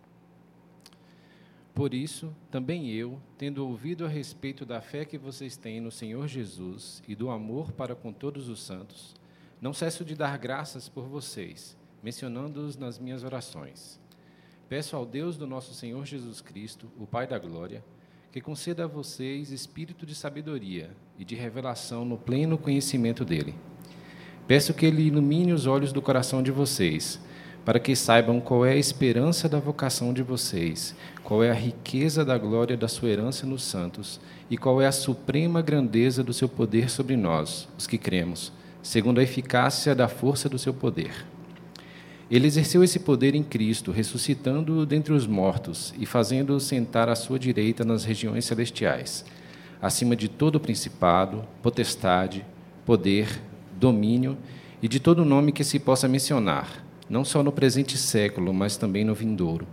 Por 1.74 1.94
isso, 1.94 2.36
também 2.52 2.92
eu, 2.92 3.22
tendo 3.38 3.66
ouvido 3.66 4.04
a 4.04 4.10
respeito 4.10 4.66
da 4.66 4.82
fé 4.82 5.06
que 5.06 5.18
vocês 5.18 5.56
têm 5.56 5.80
no 5.80 5.90
Senhor 5.90 6.28
Jesus 6.28 7.02
e 7.08 7.16
do 7.16 7.30
amor 7.30 7.72
para 7.72 7.96
com 7.96 8.12
todos 8.12 8.50
os 8.50 8.62
santos, 8.62 9.16
não 9.62 9.72
cesso 9.72 10.04
de 10.04 10.14
dar 10.14 10.38
graças 10.38 10.90
por 10.90 11.06
vocês, 11.06 11.78
mencionando-os 12.04 12.76
nas 12.76 13.00
minhas 13.00 13.24
orações. 13.24 13.98
Peço 14.68 14.94
ao 14.94 15.06
Deus 15.06 15.38
do 15.38 15.48
nosso 15.48 15.74
Senhor 15.74 16.06
Jesus 16.06 16.42
Cristo, 16.42 16.92
o 17.00 17.08
Pai 17.08 17.26
da 17.26 17.40
Glória, 17.40 17.82
que 18.30 18.42
conceda 18.42 18.84
a 18.84 18.88
vocês 18.88 19.52
espírito 19.52 20.06
de 20.06 20.16
sabedoria 20.16 20.94
e 21.18 21.24
de 21.24 21.34
revelação 21.34 22.04
no 22.04 22.18
pleno 22.18 22.58
conhecimento 22.58 23.24
dele 23.24 23.56
Peço 24.48 24.74
que 24.74 24.86
Ele 24.86 25.04
ilumine 25.04 25.52
os 25.52 25.68
olhos 25.68 25.92
do 25.92 26.02
coração 26.02 26.42
de 26.42 26.52
vocês, 26.52 27.20
para 27.66 27.80
que 27.80 27.98
saibam 27.98 28.40
qual 28.40 28.66
é 28.66 28.72
a 28.72 28.78
esperança 28.78 29.50
da 29.50 29.60
vocação 29.60 30.14
de 30.14 30.24
vocês, 30.24 30.96
qual 31.22 31.44
é 31.44 31.52
a 31.52 31.54
riqueza 31.54 32.24
da 32.24 32.38
glória 32.38 32.78
da 32.78 32.88
sua 32.88 33.10
herança 33.10 33.46
nos 33.46 33.62
santos 33.62 34.22
e 34.50 34.58
qual 34.58 34.82
é 34.82 34.88
a 34.88 34.92
suprema 34.94 35.62
grandeza 35.62 36.24
do 36.24 36.32
seu 36.32 36.48
poder 36.48 36.90
sobre 36.90 37.18
nós, 37.18 37.68
os 37.78 37.86
que 37.86 37.98
cremos, 37.98 38.54
segundo 38.82 39.20
a 39.20 39.24
eficácia 39.24 39.94
da 39.94 40.08
força 40.08 40.48
do 40.48 40.58
seu 40.58 40.74
poder. 40.74 41.26
Ele 42.32 42.48
exerceu 42.48 42.82
esse 42.86 43.00
poder 43.00 43.36
em 43.36 43.44
Cristo, 43.44 43.92
ressuscitando-o 43.92 44.86
dentre 44.86 45.12
os 45.12 45.28
mortos 45.28 45.94
e 46.00 46.06
fazendo-o 46.06 46.62
sentar 46.62 47.10
à 47.10 47.16
sua 47.16 47.38
direita 47.38 47.84
nas 47.84 48.06
regiões 48.06 48.46
celestiais, 48.46 49.26
acima 49.82 50.16
de 50.16 50.30
todo 50.30 50.58
principado, 50.58 51.44
potestade, 51.62 52.46
poder, 52.86 53.42
domínio 53.78 54.38
e 54.82 54.88
de 54.88 55.00
todo 55.00 55.26
nome 55.26 55.52
que 55.52 55.64
se 55.64 55.80
possa 55.80 56.08
mencionar, 56.08 56.84
não 57.10 57.24
só 57.24 57.42
no 57.42 57.52
presente 57.52 57.98
século, 57.98 58.54
mas 58.54 58.78
também 58.78 59.04
no 59.04 59.14
vindouro. 59.14 59.68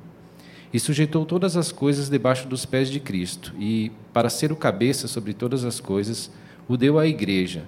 E 0.72 0.80
sujeitou 0.80 1.24
todas 1.24 1.56
as 1.56 1.70
coisas 1.70 2.08
debaixo 2.08 2.48
dos 2.48 2.64
pés 2.64 2.90
de 2.90 2.98
Cristo, 3.00 3.54
e, 3.58 3.92
para 4.12 4.30
ser 4.30 4.50
o 4.50 4.56
cabeça 4.56 5.06
sobre 5.06 5.32
todas 5.32 5.64
as 5.64 5.78
coisas, 5.80 6.30
o 6.68 6.76
deu 6.76 6.98
à 6.98 7.06
Igreja, 7.06 7.64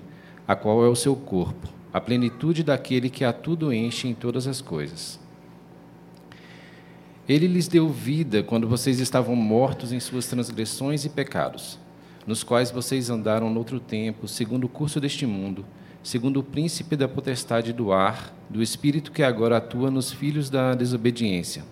a 0.46 0.56
qual 0.56 0.84
é 0.84 0.88
o 0.88 0.96
seu 0.96 1.14
corpo, 1.14 1.68
a 1.92 2.00
plenitude 2.00 2.62
daquele 2.62 3.10
que 3.10 3.24
a 3.24 3.32
tudo 3.32 3.72
enche 3.72 4.08
em 4.08 4.14
todas 4.14 4.46
as 4.46 4.60
coisas. 4.60 5.20
Ele 7.28 7.46
lhes 7.46 7.68
deu 7.68 7.88
vida 7.88 8.42
quando 8.42 8.68
vocês 8.68 9.00
estavam 9.00 9.34
mortos 9.34 9.92
em 9.92 9.98
suas 9.98 10.26
transgressões 10.26 11.04
e 11.04 11.08
pecados, 11.08 11.78
nos 12.26 12.42
quais 12.42 12.70
vocês 12.70 13.10
andaram 13.10 13.52
noutro 13.52 13.78
tempo, 13.78 14.26
segundo 14.26 14.64
o 14.64 14.68
curso 14.68 15.00
deste 15.00 15.26
mundo 15.26 15.64
segundo 16.06 16.38
o 16.38 16.42
príncipe 16.44 16.94
da 16.94 17.08
potestade 17.08 17.72
do 17.72 17.92
ar, 17.92 18.32
do 18.48 18.62
espírito 18.62 19.10
que 19.10 19.24
agora 19.24 19.56
atua 19.56 19.90
nos 19.90 20.12
filhos 20.12 20.48
da 20.48 20.72
desobediência. 20.72 21.64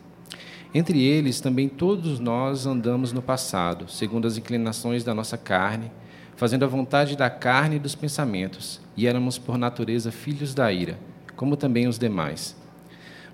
Entre 0.75 1.01
eles 1.05 1.41
também 1.41 1.69
todos 1.69 2.19
nós 2.19 2.67
andamos 2.67 3.13
no 3.13 3.23
passado, 3.23 3.89
segundo 3.89 4.27
as 4.27 4.37
inclinações 4.37 5.05
da 5.05 5.15
nossa 5.15 5.39
carne, 5.39 5.89
fazendo 6.35 6.65
a 6.65 6.69
vontade 6.69 7.17
da 7.17 7.31
carne 7.31 7.77
e 7.77 7.79
dos 7.79 7.95
pensamentos, 7.95 8.81
e 8.97 9.07
éramos 9.07 9.39
por 9.39 9.57
natureza 9.57 10.11
filhos 10.11 10.53
da 10.53 10.73
ira, 10.73 10.99
como 11.37 11.57
também 11.57 11.87
os 11.87 11.97
demais. 11.97 12.57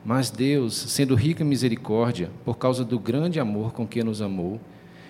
Mas 0.04 0.28
Deus, 0.28 0.75
sendo 0.75 1.14
rico 1.14 1.42
em 1.42 1.47
misericórdia, 1.47 2.30
por 2.45 2.59
causa 2.59 2.85
do 2.85 2.99
grande 2.99 3.40
amor 3.40 3.73
com 3.73 3.87
que 3.87 4.04
nos 4.04 4.21
amou, 4.21 4.61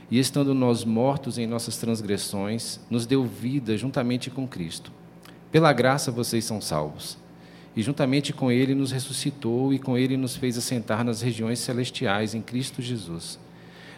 e 0.08 0.20
estando 0.20 0.54
nós 0.54 0.84
mortos 0.84 1.36
em 1.36 1.48
nossas 1.48 1.78
transgressões, 1.78 2.78
nos 2.88 3.06
deu 3.06 3.24
vida 3.24 3.76
juntamente 3.76 4.30
com 4.30 4.46
Cristo. 4.46 4.99
Pela 5.50 5.72
graça 5.72 6.10
vocês 6.10 6.44
são 6.44 6.60
salvos. 6.60 7.18
E 7.74 7.82
juntamente 7.82 8.32
com 8.32 8.50
Ele 8.50 8.74
nos 8.74 8.92
ressuscitou 8.92 9.72
e 9.72 9.78
com 9.78 9.96
Ele 9.96 10.16
nos 10.16 10.36
fez 10.36 10.58
assentar 10.58 11.04
nas 11.04 11.20
regiões 11.20 11.58
celestiais 11.58 12.34
em 12.34 12.42
Cristo 12.42 12.82
Jesus. 12.82 13.38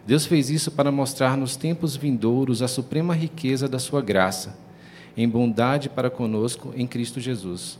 Deus 0.07 0.27
fez 0.27 0.51
isso 0.51 0.71
para 0.71 0.91
mostrar 0.91 1.37
nos 1.37 1.57
tempos 1.57 1.97
vindouros 1.97 2.61
a 2.61 2.69
suprema 2.69 3.15
riqueza 3.15 3.69
da 3.69 3.79
Sua 3.79 4.03
graça, 4.03 4.59
em 5.17 5.29
bondade 5.29 5.89
para 5.89 6.11
conosco 6.11 6.73
em 6.77 6.87
Cristo 6.87 7.21
Jesus. 7.21 7.79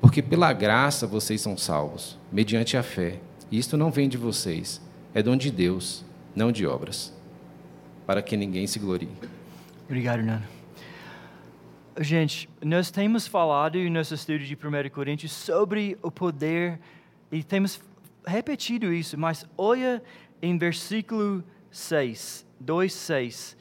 Porque 0.00 0.20
pela 0.20 0.52
graça 0.52 1.06
vocês 1.06 1.40
são 1.40 1.56
salvos, 1.56 2.18
mediante 2.30 2.76
a 2.76 2.82
fé. 2.82 3.18
E 3.50 3.58
isto 3.58 3.76
não 3.76 3.90
vem 3.90 4.08
de 4.08 4.18
vocês, 4.18 4.80
é 5.14 5.22
dom 5.22 5.36
de 5.36 5.50
Deus, 5.50 6.04
não 6.34 6.52
de 6.52 6.66
obras, 6.66 7.12
para 8.06 8.20
que 8.20 8.36
ninguém 8.36 8.66
se 8.66 8.78
glorie. 8.78 9.08
Obrigado, 9.86 10.22
Nano. 10.22 10.44
Gente, 12.00 12.48
nós 12.60 12.90
temos 12.90 13.24
falado 13.24 13.78
no 13.78 13.88
nosso 13.88 14.14
estudo 14.14 14.40
de 14.40 14.54
1 14.54 14.90
Coríntios 14.90 15.30
sobre 15.30 15.96
o 16.02 16.10
poder 16.10 16.80
e 17.30 17.44
temos 17.44 17.80
repetido 18.26 18.92
isso, 18.92 19.16
mas 19.16 19.46
olha 19.56 20.02
em 20.42 20.58
versículo 20.58 21.44
6, 21.70 22.44
2, 22.58 22.92
6. 22.92 23.56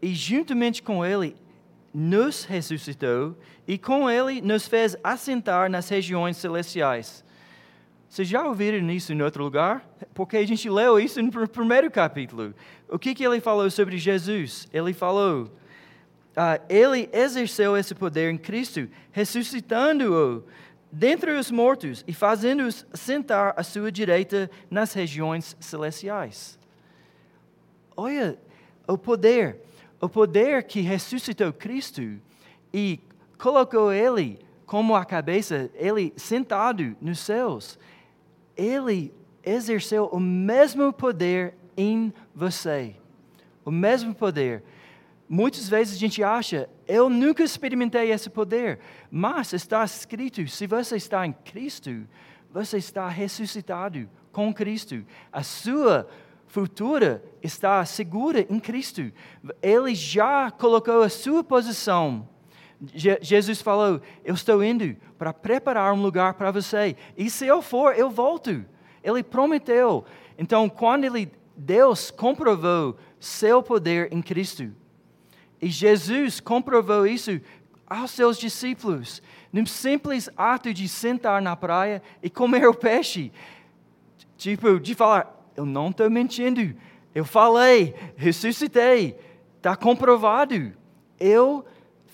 E 0.00 0.14
juntamente 0.14 0.82
com 0.82 1.04
ele 1.04 1.36
nos 1.92 2.44
ressuscitou 2.44 3.36
e 3.68 3.76
com 3.76 4.08
ele 4.08 4.40
nos 4.40 4.66
fez 4.66 4.96
assentar 5.04 5.70
nas 5.70 5.86
regiões 5.86 6.38
celestiais. 6.38 7.22
Vocês 8.08 8.26
já 8.26 8.46
ouviram 8.46 8.90
isso 8.90 9.12
em 9.12 9.20
outro 9.20 9.44
lugar? 9.44 9.86
Porque 10.14 10.38
a 10.38 10.46
gente 10.46 10.70
leu 10.70 10.98
isso 10.98 11.20
no 11.20 11.46
primeiro 11.46 11.90
capítulo. 11.90 12.54
O 12.88 12.98
que, 12.98 13.14
que 13.14 13.26
ele 13.26 13.42
falou 13.42 13.70
sobre 13.70 13.98
Jesus? 13.98 14.66
Ele 14.72 14.94
falou, 14.94 15.50
uh, 16.36 16.62
ele 16.68 17.08
exerceu 17.12 17.76
esse 17.76 17.94
poder 17.94 18.32
em 18.32 18.38
Cristo, 18.38 18.88
ressuscitando-o 19.10 20.44
dentre 20.90 21.32
os 21.32 21.50
mortos 21.50 22.04
e 22.06 22.12
fazendo-os 22.12 22.86
sentar 22.94 23.54
à 23.56 23.62
sua 23.62 23.90
direita 23.90 24.50
nas 24.70 24.92
regiões 24.92 25.56
celestiais. 25.58 26.58
Olha 27.96 28.38
o 28.86 28.96
poder, 28.96 29.60
o 30.00 30.08
poder 30.08 30.64
que 30.64 30.80
ressuscitou 30.80 31.52
Cristo 31.52 32.02
e 32.72 33.00
colocou 33.38 33.92
ele 33.92 34.38
como 34.66 34.94
a 34.94 35.04
cabeça, 35.04 35.70
ele 35.74 36.12
sentado 36.16 36.96
nos 37.00 37.20
céus. 37.20 37.78
Ele 38.56 39.12
exerceu 39.42 40.06
o 40.06 40.18
mesmo 40.18 40.92
poder 40.92 41.54
em 41.76 42.12
você. 42.34 42.94
O 43.64 43.70
mesmo 43.70 44.14
poder. 44.14 44.62
Muitas 45.28 45.68
vezes 45.68 45.96
a 45.96 45.98
gente 45.98 46.22
acha, 46.22 46.68
eu 46.86 47.08
nunca 47.08 47.42
experimentei 47.42 48.10
esse 48.10 48.28
poder, 48.28 48.78
mas 49.10 49.52
está 49.52 49.82
escrito: 49.84 50.46
se 50.46 50.66
você 50.66 50.96
está 50.96 51.26
em 51.26 51.32
Cristo, 51.32 52.06
você 52.50 52.76
está 52.76 53.08
ressuscitado 53.08 54.08
com 54.30 54.52
Cristo. 54.52 55.04
A 55.32 55.42
sua 55.42 56.06
futura 56.46 57.24
está 57.42 57.84
segura 57.84 58.46
em 58.50 58.60
Cristo. 58.60 59.10
Ele 59.62 59.94
já 59.94 60.50
colocou 60.50 61.02
a 61.02 61.08
sua 61.08 61.42
posição. 61.42 62.28
Je 62.94 63.18
Jesus 63.22 63.62
falou: 63.62 64.00
Eu 64.24 64.34
estou 64.34 64.62
indo 64.62 64.94
para 65.16 65.32
preparar 65.32 65.94
um 65.94 66.02
lugar 66.02 66.34
para 66.34 66.50
você, 66.50 66.96
e 67.16 67.30
se 67.30 67.46
eu 67.46 67.62
for, 67.62 67.98
eu 67.98 68.10
volto. 68.10 68.64
Ele 69.02 69.22
prometeu. 69.22 70.04
Então, 70.38 70.68
quando 70.68 71.04
ele, 71.04 71.30
Deus 71.56 72.10
comprovou 72.10 72.96
seu 73.20 73.62
poder 73.62 74.08
em 74.12 74.22
Cristo, 74.22 74.72
e 75.60 75.68
Jesus 75.68 76.40
comprovou 76.40 77.06
isso 77.06 77.40
aos 77.86 78.10
seus 78.10 78.38
discípulos, 78.38 79.22
num 79.52 79.66
simples 79.66 80.28
ato 80.36 80.72
de 80.74 80.88
sentar 80.88 81.40
na 81.40 81.54
praia 81.54 82.02
e 82.22 82.28
comer 82.28 82.66
o 82.66 82.74
peixe. 82.74 83.32
Tipo, 84.36 84.80
de 84.80 84.94
falar: 84.94 85.32
Eu 85.56 85.64
não 85.64 85.90
estou 85.90 86.10
mentindo, 86.10 86.74
eu 87.14 87.24
falei, 87.24 87.94
ressuscitei, 88.16 89.16
está 89.56 89.76
comprovado. 89.76 90.72
Eu 91.18 91.64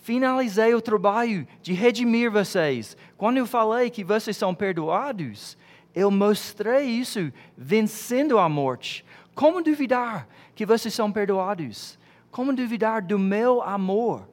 finalizei 0.03 0.75
o 0.75 0.81
trabalho 0.81 1.47
de 1.63 1.73
redimir 1.73 2.31
vocês. 2.31 2.97
Quando 3.17 3.39
eu 3.39 3.47
falei 3.47 3.91
que 3.91 4.05
vocês 4.05 4.37
são 4.37 4.55
perdoados, 4.55 5.57
eu 5.95 6.11
mostrei 6.11 6.87
isso 6.87 7.33
vencendo 7.57 8.39
a 8.39 8.49
morte. 8.49 9.05
Como 9.35 9.63
duvidar 9.63 10.29
que 10.55 10.67
vocês 10.67 10.93
são 10.93 11.11
perdoados? 11.11 11.99
Como 12.31 12.55
duvidar 12.55 13.03
do 13.03 13.19
meu 13.19 13.61
amor, 13.63 14.29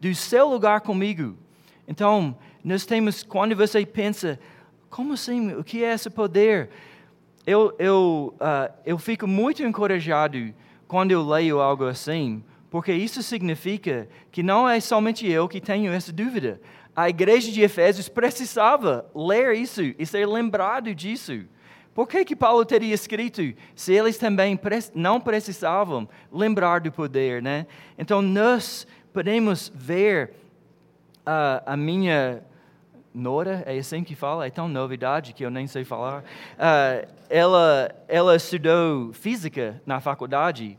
do 0.00 0.14
seu 0.14 0.48
lugar 0.48 0.82
comigo? 0.82 1.36
Então, 1.88 2.36
nós 2.62 2.84
temos, 2.84 3.22
quando 3.22 3.56
você 3.56 3.84
pensa, 3.86 4.38
como 4.90 5.14
assim? 5.14 5.54
O 5.54 5.64
que 5.64 5.82
é 5.82 5.94
esse 5.94 6.10
poder? 6.10 6.68
Eu, 7.46 7.74
eu, 7.78 8.34
uh, 8.36 8.72
eu 8.84 8.98
fico 8.98 9.26
muito 9.26 9.62
encorajado 9.62 10.52
quando 10.86 11.10
eu 11.10 11.26
leio 11.26 11.60
algo 11.60 11.86
assim, 11.86 12.44
porque 12.70 12.92
isso 12.92 13.22
significa 13.22 14.06
que 14.30 14.42
não 14.42 14.68
é 14.68 14.78
somente 14.78 15.26
eu 15.26 15.48
que 15.48 15.60
tenho 15.60 15.90
essa 15.90 16.12
dúvida. 16.12 16.60
A 16.94 17.08
igreja 17.08 17.50
de 17.50 17.62
Efésios 17.62 18.08
precisava 18.08 19.10
ler 19.14 19.54
isso 19.56 19.80
e 19.98 20.04
ser 20.04 20.28
lembrado 20.28 20.94
disso. 20.94 21.46
Por 21.94 22.08
que, 22.08 22.24
que 22.24 22.34
Paulo 22.34 22.64
teria 22.64 22.94
escrito 22.94 23.42
se 23.74 23.92
eles 23.92 24.16
também 24.16 24.58
não 24.94 25.20
precisavam 25.20 26.08
lembrar 26.32 26.80
do 26.80 26.90
poder, 26.90 27.42
né? 27.42 27.66
Então 27.98 28.22
nós 28.22 28.86
podemos 29.12 29.70
ver 29.74 30.32
uh, 31.26 31.62
a 31.66 31.76
minha 31.76 32.42
nora, 33.14 33.62
é 33.66 33.76
assim 33.76 34.02
que 34.02 34.14
fala, 34.14 34.46
é 34.46 34.50
tão 34.50 34.68
novidade 34.68 35.34
que 35.34 35.44
eu 35.44 35.50
nem 35.50 35.66
sei 35.66 35.84
falar. 35.84 36.22
Uh, 36.22 37.08
ela, 37.28 37.90
ela 38.08 38.36
estudou 38.36 39.12
física 39.12 39.80
na 39.84 40.00
faculdade 40.00 40.78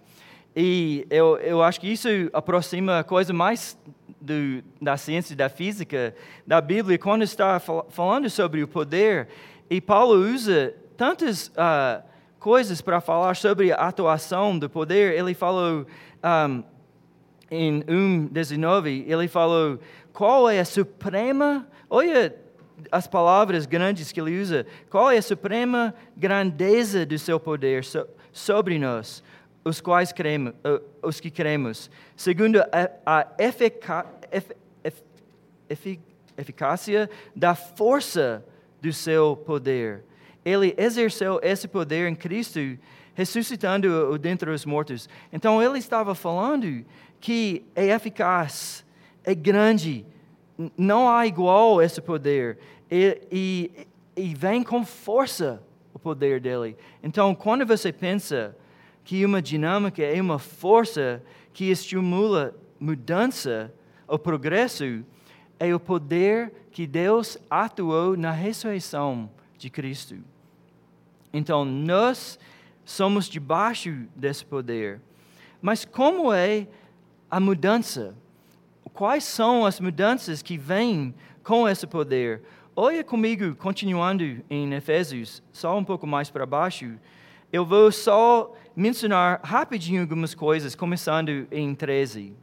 e 0.56 1.06
eu, 1.10 1.38
eu 1.38 1.62
acho 1.62 1.80
que 1.80 1.88
isso 1.88 2.08
aproxima 2.32 3.00
a 3.00 3.04
coisa 3.04 3.34
mais 3.34 3.78
do, 4.20 4.64
da 4.82 4.98
ciência 4.98 5.36
da 5.36 5.50
física 5.50 6.16
da 6.46 6.62
Bíblia 6.62 6.98
quando 6.98 7.24
está 7.24 7.60
falando 7.60 8.30
sobre 8.30 8.64
o 8.64 8.68
poder. 8.68 9.28
E 9.70 9.82
Paulo 9.82 10.16
usa 10.16 10.76
tantas 10.98 11.48
uh, 11.50 12.04
coisas 12.40 12.82
para 12.82 13.00
falar 13.00 13.36
sobre 13.36 13.72
a 13.72 13.78
atuação 13.78 14.60
do 14.60 14.70
poder. 14.70 15.18
Ele 15.18 15.34
falou 15.34 15.86
um, 16.24 16.64
em 17.50 17.82
1,19, 17.84 19.06
ele 19.08 19.28
falou 19.28 19.80
qual 20.12 20.50
é 20.50 20.60
a 20.60 20.66
suprema. 20.66 21.68
Olha 21.90 22.36
as 22.92 23.08
palavras 23.08 23.66
grandes 23.66 24.12
que 24.12 24.20
ele 24.20 24.42
usa. 24.42 24.66
Qual 24.90 25.10
é 25.10 25.18
a 25.18 25.22
suprema 25.22 25.94
grandeza 26.18 27.06
do 27.06 27.18
seu 27.18 27.40
poder 27.40 27.84
so, 27.84 28.06
sobre 28.32 28.78
nós, 28.78 29.24
os 29.64 29.80
quais 29.80 30.12
cremos, 30.12 30.54
os 31.02 31.20
que 31.20 31.30
cremos, 31.30 31.90
segundo 32.16 32.60
a, 32.60 32.90
a 33.06 33.28
efica, 33.38 34.06
ef, 34.32 34.52
ef, 34.84 36.00
eficácia 36.38 37.10
da 37.36 37.56
força 37.56 38.44
do 38.82 38.92
seu 38.92 39.38
poder 39.38 40.04
ele 40.46 40.74
exerceu 40.78 41.40
esse 41.42 41.68
poder 41.68 42.10
em 42.10 42.16
Cristo, 42.16 42.60
ressuscitando-o 43.14 44.18
dentre 44.18 44.50
os 44.50 44.66
mortos. 44.66 45.08
Então, 45.32 45.62
ele 45.62 45.78
estava 45.78 46.16
falando 46.16 46.86
que 47.20 47.64
é 47.76 47.88
eficaz, 47.88 48.86
é 49.24 49.34
grande, 49.34 50.06
não 50.78 51.10
há 51.10 51.26
igual 51.26 51.82
esse 51.82 52.02
poder, 52.02 52.60
e, 52.92 53.22
e, 53.32 53.72
e 54.16 54.36
vem 54.36 54.64
com 54.64 54.86
força 54.86 55.64
o 55.94 56.00
poder 56.00 56.40
dele. 56.40 56.76
Então, 57.02 57.34
quando 57.34 57.66
você 57.66 57.92
pensa 57.92 58.56
que 59.04 59.26
uma 59.26 59.42
dinâmica 59.42 60.04
é 60.04 60.20
uma 60.22 60.40
força 60.40 61.22
que 61.54 61.70
estimula 61.70 62.56
mudança, 62.80 63.74
o 64.08 64.18
progresso, 64.18 65.06
é 65.60 65.74
o 65.74 65.80
poder 65.80 66.52
que 66.72 66.88
Deus 66.88 67.38
atuou 67.50 68.18
na 68.18 68.32
ressurreição 68.32 69.30
de 69.58 69.70
Cristo. 69.70 70.18
Então, 71.34 71.66
nós 71.66 72.38
somos 72.86 73.28
debaixo 73.28 74.06
desse 74.16 74.46
poder. 74.46 75.02
Mas 75.62 75.84
como 75.84 76.32
é 76.32 76.68
a 77.30 77.40
mudança? 77.40 78.16
Quais 78.94 79.24
são 79.24 79.66
as 79.66 79.80
mudanças 79.80 80.44
que 80.44 80.58
vêm 80.58 81.16
com 81.44 81.68
esse 81.68 81.88
poder? 81.88 82.44
Olha 82.76 83.04
comigo, 83.04 83.56
continuando 83.56 84.24
em 84.50 84.74
Efésios, 84.74 85.42
só 85.52 85.78
um 85.78 85.84
pouco 85.84 86.06
mais 86.06 86.30
para 86.30 86.46
baixo. 86.46 87.00
Eu 87.52 87.66
vou 87.66 87.92
só 87.92 88.54
mencionar 88.76 89.40
rapidinho 89.44 90.02
algumas 90.02 90.36
coisas, 90.36 90.76
começando 90.76 91.48
em 91.52 91.74
13. 91.74 92.36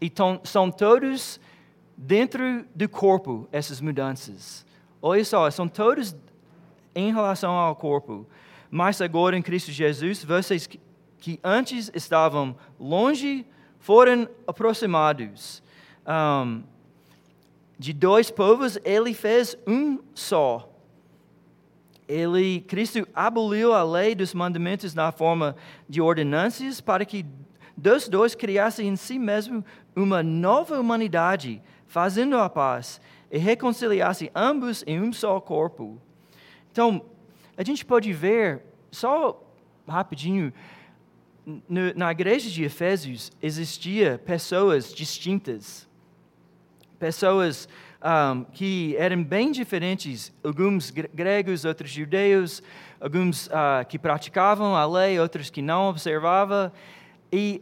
E 0.00 0.12
são 0.44 0.70
todos 0.70 1.40
dentro 1.96 2.64
do 2.74 2.88
corpo 2.88 3.48
essas 3.52 3.80
mudanças. 3.80 4.66
Olha 5.00 5.24
só, 5.24 5.50
são 5.50 5.68
todos 5.68 6.16
em 6.98 7.12
relação 7.12 7.52
ao 7.52 7.76
corpo. 7.76 8.26
Mas 8.70 9.00
agora 9.00 9.36
em 9.36 9.42
Cristo 9.42 9.70
Jesus, 9.70 10.24
vocês 10.24 10.68
que 11.18 11.40
antes 11.44 11.90
estavam 11.94 12.56
longe 12.78 13.46
foram 13.78 14.28
aproximados. 14.46 15.62
Um, 16.06 16.62
de 17.78 17.92
dois 17.92 18.30
povos, 18.30 18.78
ele 18.84 19.14
fez 19.14 19.56
um 19.66 20.00
só. 20.12 20.68
Ele, 22.08 22.60
Cristo 22.62 23.06
aboliu 23.14 23.72
a 23.72 23.82
lei 23.84 24.14
dos 24.14 24.34
mandamentos 24.34 24.94
na 24.94 25.12
forma 25.12 25.54
de 25.88 26.00
ordenanças 26.00 26.80
para 26.80 27.04
que 27.04 27.24
dos 27.76 28.08
dois 28.08 28.34
criassem 28.34 28.88
em 28.88 28.96
si 28.96 29.18
mesmo 29.18 29.64
uma 29.94 30.22
nova 30.22 30.80
humanidade, 30.80 31.62
fazendo 31.86 32.36
a 32.36 32.48
paz 32.48 33.00
e 33.30 33.38
reconciliassem 33.38 34.30
ambos 34.34 34.82
em 34.86 35.00
um 35.00 35.12
só 35.12 35.38
corpo 35.40 36.00
então, 36.78 37.02
a 37.56 37.64
gente 37.64 37.84
pode 37.84 38.12
ver, 38.12 38.62
só 38.88 39.44
rapidinho, 39.84 40.52
no, 41.44 41.92
na 41.96 42.12
igreja 42.12 42.48
de 42.48 42.62
Efésios 42.62 43.32
existia 43.42 44.16
pessoas 44.24 44.94
distintas, 44.94 45.88
pessoas 46.96 47.68
um, 48.00 48.44
que 48.44 48.94
eram 48.96 49.24
bem 49.24 49.50
diferentes, 49.50 50.32
alguns 50.44 50.92
gregos, 50.92 51.64
outros 51.64 51.90
judeus, 51.90 52.62
alguns 53.00 53.48
uh, 53.48 53.84
que 53.88 53.98
praticavam 53.98 54.76
a 54.76 54.86
lei, 54.86 55.18
outros 55.18 55.50
que 55.50 55.60
não 55.60 55.88
observavam, 55.88 56.70
e 57.32 57.60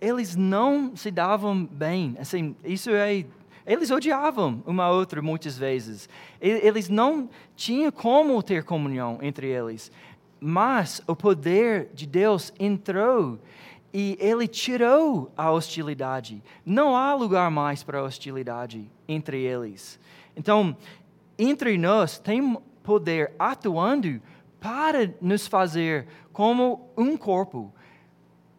eles 0.00 0.34
não 0.34 0.96
se 0.96 1.10
davam 1.10 1.66
bem. 1.66 2.16
Assim, 2.18 2.56
isso 2.64 2.88
é 2.88 3.26
eles 3.66 3.90
odiavam 3.90 4.62
uma 4.64 4.88
outra 4.88 5.20
muitas 5.20 5.58
vezes. 5.58 6.08
Eles 6.40 6.88
não 6.88 7.28
tinham 7.56 7.90
como 7.90 8.42
ter 8.42 8.62
comunhão 8.62 9.18
entre 9.20 9.48
eles. 9.48 9.90
Mas 10.40 11.02
o 11.06 11.16
poder 11.16 11.90
de 11.92 12.06
Deus 12.06 12.52
entrou 12.60 13.40
e 13.92 14.16
ele 14.20 14.46
tirou 14.46 15.32
a 15.36 15.50
hostilidade. 15.50 16.42
Não 16.64 16.94
há 16.96 17.14
lugar 17.14 17.50
mais 17.50 17.82
para 17.82 18.02
hostilidade 18.02 18.88
entre 19.08 19.42
eles. 19.42 19.98
Então, 20.36 20.76
entre 21.38 21.76
nós 21.76 22.18
tem 22.18 22.56
poder 22.82 23.32
atuando 23.38 24.20
para 24.60 25.12
nos 25.20 25.46
fazer 25.46 26.06
como 26.32 26.90
um 26.96 27.16
corpo. 27.16 27.72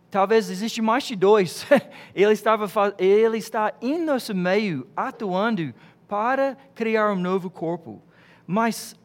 Talvez 0.09 0.49
existe 0.49 0.81
mais 0.81 1.03
de 1.03 1.15
dois. 1.15 1.65
ele, 2.15 2.33
estava, 2.33 2.67
ele 2.97 3.37
está 3.37 3.73
em 3.81 4.03
nosso 4.03 4.33
meio, 4.33 4.87
atuando 4.95 5.73
para 6.07 6.57
criar 6.73 7.11
um 7.11 7.19
novo 7.19 7.49
corpo. 7.49 8.01
Mas 8.45 8.95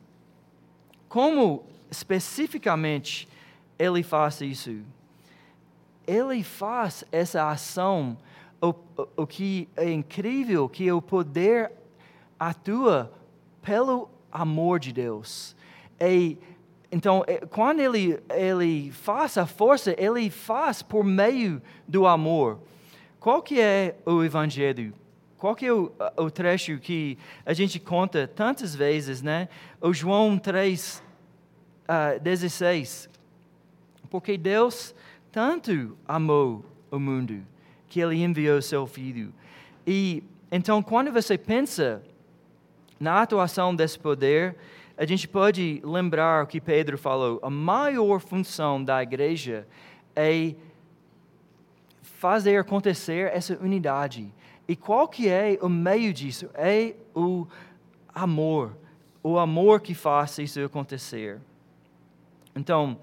como 1.09 1.65
especificamente 1.91 3.29
ele 3.79 4.03
faz 4.03 4.41
isso? 4.41 4.81
Ele 6.07 6.43
faz 6.43 7.05
essa 7.11 7.51
ação, 7.51 8.17
o, 8.61 8.75
o, 9.17 9.27
que 9.27 9.69
é 9.77 9.91
incrível, 9.91 10.69
que 10.69 10.91
o 10.91 11.03
poder 11.03 11.73
atua 12.39 13.13
pelo 13.61 14.09
amor 14.31 14.79
de 14.79 14.93
Deus. 14.93 15.55
E 16.01 16.39
então, 16.93 17.25
é, 17.27 17.39
quando 17.47 17.81
ele, 17.81 18.23
ele 18.29 18.93
faz 18.93 19.39
a 19.39 19.47
força, 19.47 19.95
ele 19.97 20.29
faz 20.29 20.83
por 20.83 21.03
meio 21.03 21.63
do 21.89 22.07
amor. 22.07 22.61
Qual 23.19 23.43
que 23.43 23.59
é 23.59 23.97
o 24.05 24.23
Evangelho? 24.23 24.93
Qual 25.39 25.57
que 25.57 25.65
é 25.65 25.73
o, 25.73 25.91
o 26.19 26.31
trecho 26.31 26.79
que 26.79 27.17
a 27.47 27.55
gente 27.55 27.81
conta 27.81 28.29
tantas 28.29 28.75
vezes, 28.75 29.23
né? 29.23 29.49
O 29.81 29.95
João 29.95 30.37
3, 30.39 31.03
uh, 31.89 32.21
16. 32.21 33.09
Porque 34.11 34.37
Deus 34.37 34.95
tanto 35.33 35.97
amou 36.07 36.63
o 36.91 36.99
mundo 36.99 37.43
que 37.89 38.01
ele 38.01 38.23
enviou 38.23 38.61
seu 38.61 38.87
Filho. 38.87 39.33
E 39.87 40.23
então, 40.51 40.83
quando 40.83 41.11
você 41.11 41.39
pensa 41.39 42.03
na 43.01 43.23
atuação 43.23 43.75
desse 43.75 43.99
poder, 43.99 44.55
a 44.97 45.07
gente 45.07 45.27
pode 45.27 45.81
lembrar 45.85 46.45
o 46.45 46.47
que 46.47 46.61
Pedro 46.61 46.99
falou: 46.99 47.41
a 47.43 47.51
maior 47.51 48.21
função 48.21 48.83
da 48.83 49.03
igreja 49.03 49.67
é 50.15 50.55
fazer 52.01 52.59
acontecer 52.59 53.33
essa 53.33 53.59
unidade. 53.59 54.33
E 54.69 54.77
qual 54.77 55.09
que 55.09 55.29
é 55.29 55.59
o 55.61 55.69
meio 55.69 56.13
disso? 56.13 56.49
É 56.55 56.95
o 57.15 57.47
amor. 58.15 58.77
O 59.23 59.39
amor 59.39 59.81
que 59.81 59.95
faz 59.95 60.39
isso 60.39 60.61
acontecer. 60.65 61.41
Então, 62.55 62.99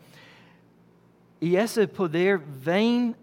e 1.41 1.55
esse 1.55 1.87
poder 1.87 2.37
vem 2.37 3.15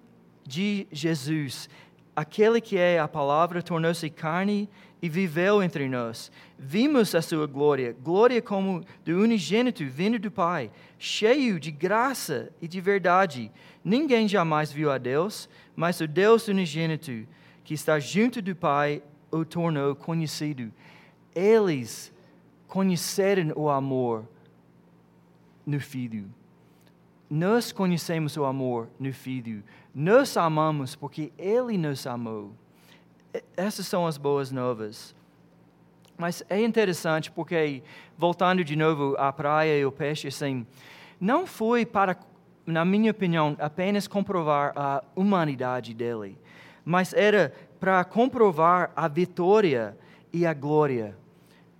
de 0.45 0.87
Jesus. 0.91 1.69
Aquele 2.15 2.61
que 2.61 2.79
é 2.79 2.99
a 2.99 3.09
palavra 3.09 3.63
tornou-se 3.63 4.09
carne 4.11 4.69
e 5.01 5.09
viveu 5.09 5.63
entre 5.63 5.89
nós. 5.89 6.31
Vimos 6.59 7.15
a 7.15 7.23
sua 7.23 7.47
glória, 7.47 7.95
glória 8.03 8.41
como 8.41 8.85
do 9.05 9.19
unigênito 9.19 9.85
vindo 9.85 10.19
do 10.19 10.31
Pai, 10.31 10.71
cheio 10.99 11.61
de 11.61 11.71
graça 11.71 12.51
e 12.61 12.67
de 12.67 12.81
verdade. 12.81 13.51
Ninguém 13.85 14.27
jamais 14.27 14.73
viu 14.73 14.91
a 14.91 14.99
Deus, 14.99 15.49
mas 15.75 16.01
o 16.01 16.09
Deus 16.09 16.49
unigênito, 16.49 17.27
que 17.63 17.75
está 17.75 17.99
junto 17.99 18.41
do 18.41 18.55
Pai, 18.57 19.03
o 19.31 19.45
tornou 19.45 19.95
conhecido. 19.95 20.73
Eles 21.35 22.13
conheceram 22.67 23.53
o 23.55 23.69
amor 23.69 24.27
no 25.67 25.79
Filho. 25.81 26.31
Nós 27.29 27.73
conhecemos 27.73 28.37
o 28.37 28.45
amor 28.45 28.89
no 28.99 29.13
Filho. 29.13 29.63
Nós 29.95 30.37
amamos 30.37 30.95
porque 30.95 31.33
Ele 31.37 31.77
nos 31.77 32.07
amou. 32.07 32.53
Essas 33.57 33.87
são 33.87 34.07
as 34.07 34.16
boas 34.16 34.51
novas. 34.51 35.14
Mas 36.18 36.42
é 36.49 36.61
interessante 36.61 37.31
porque, 37.31 37.83
voltando 38.16 38.64
de 38.64 38.75
novo 38.75 39.14
à 39.18 39.33
praia 39.33 39.79
e 39.79 39.83
ao 39.83 39.92
peixe, 39.92 40.29
assim, 40.29 40.66
não 41.20 41.46
foi 41.46 41.85
para, 41.85 42.16
na 42.64 42.85
minha 42.85 43.11
opinião, 43.11 43.57
apenas 43.59 44.09
comprovar 44.09 44.72
a 44.75 45.05
humanidade 45.14 45.92
dele, 45.92 46.38
mas 46.85 47.12
era 47.12 47.53
para 47.79 48.03
comprovar 48.05 48.90
a 48.96 49.09
vitória 49.09 49.96
e 50.33 50.46
a 50.46 50.55
glória 50.55 51.16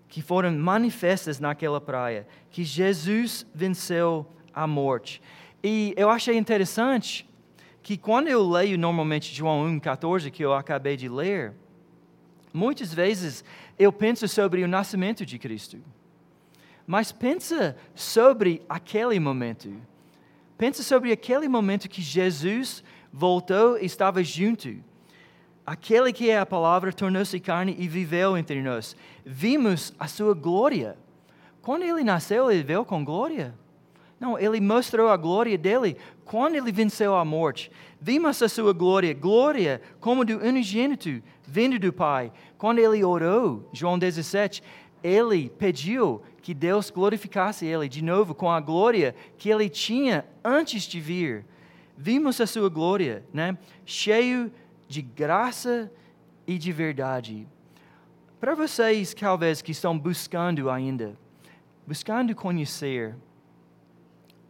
que 0.09 0.23
foram 0.23 0.53
manifestas 0.53 1.41
naquela 1.41 1.81
praia, 1.81 2.27
que 2.51 2.65
Jesus 2.65 3.47
venceu 3.55 4.27
a 4.55 4.67
morte. 4.67 5.21
E 5.63 5.95
eu 5.97 6.09
achei 6.11 6.37
interessante 6.37 7.29
que 7.87 7.97
quando 7.97 8.27
eu 8.27 8.43
leio 8.43 8.77
normalmente 8.77 9.33
João 9.33 9.65
1,14, 9.79 10.29
que 10.33 10.45
eu 10.45 10.53
acabei 10.53 10.97
de 10.97 11.09
ler, 11.09 11.53
muitas 12.53 12.93
vezes 12.93 13.45
eu 13.79 13.93
penso 13.93 14.27
sobre 14.27 14.65
o 14.65 14.67
nascimento 14.67 15.25
de 15.25 15.39
Cristo. 15.39 15.79
Mas 16.85 17.13
pensa 17.13 17.77
sobre 17.95 18.61
aquele 18.69 19.21
momento. 19.21 19.73
Pensa 20.59 20.83
sobre 20.83 21.13
aquele 21.13 21.47
momento 21.47 21.89
que 21.89 22.03
Jesus 22.03 22.83
voltou 23.13 23.79
e 23.79 23.85
estava 23.85 24.21
junto. 24.21 24.83
Aquele 25.65 26.13
que 26.13 26.29
é 26.29 26.41
a 26.41 26.45
palavra 26.45 26.93
tornou-se 26.93 27.39
carne 27.39 27.77
e 27.79 27.87
viveu 27.87 28.37
entre 28.37 28.61
nós. 28.63 28.97
Vimos 29.25 29.95
a 29.97 30.09
sua 30.09 30.35
glória. 30.35 30.99
Quando 31.63 31.85
ele 31.85 32.03
nasceu, 32.03 32.51
ele 32.51 32.65
veio 32.65 32.85
com 32.85 33.05
glória. 33.05 33.55
Não, 34.19 34.39
ele 34.39 34.61
mostrou 34.61 35.09
a 35.09 35.17
glória 35.17 35.57
dele 35.59 35.97
quando 36.27 36.57
ele 36.57 36.73
venceu 36.73 37.15
a 37.15 37.25
morte. 37.25 37.71
Vimos 38.01 38.43
a 38.43 38.49
sua 38.49 38.73
glória, 38.73 39.15
glória 39.15 39.81
como 40.01 40.25
do 40.25 40.39
unigênito 40.39 41.23
vindo 41.47 41.79
do 41.79 41.93
Pai. 41.93 42.33
Quando 42.59 42.81
ele 42.81 43.03
orou, 43.05 43.71
João 43.73 43.99
17, 43.99 44.63
ele 45.03 45.49
pediu 45.49 46.21
que 46.43 46.53
Deus 46.53 46.91
glorificasse 46.91 47.65
ele 47.65 47.89
de 47.89 48.03
novo 48.03 48.35
com 48.35 48.51
a 48.51 48.61
glória 48.61 49.15
que 49.39 49.49
ele 49.49 49.69
tinha 49.69 50.27
antes 50.45 50.83
de 50.83 51.01
vir. 51.01 51.47
Vimos 51.97 52.41
a 52.41 52.47
sua 52.47 52.69
glória, 52.69 53.25
né? 53.33 53.57
cheio 53.85 54.53
de 54.89 55.01
graça 55.01 55.91
e 56.45 56.59
de 56.59 56.73
verdade. 56.73 57.47
Para 58.41 58.55
vocês, 58.55 59.15
talvez, 59.15 59.63
que 59.63 59.71
estão 59.71 59.97
buscando 59.97 60.69
ainda, 60.69 61.17
buscando 61.87 62.35
conhecer, 62.35 63.15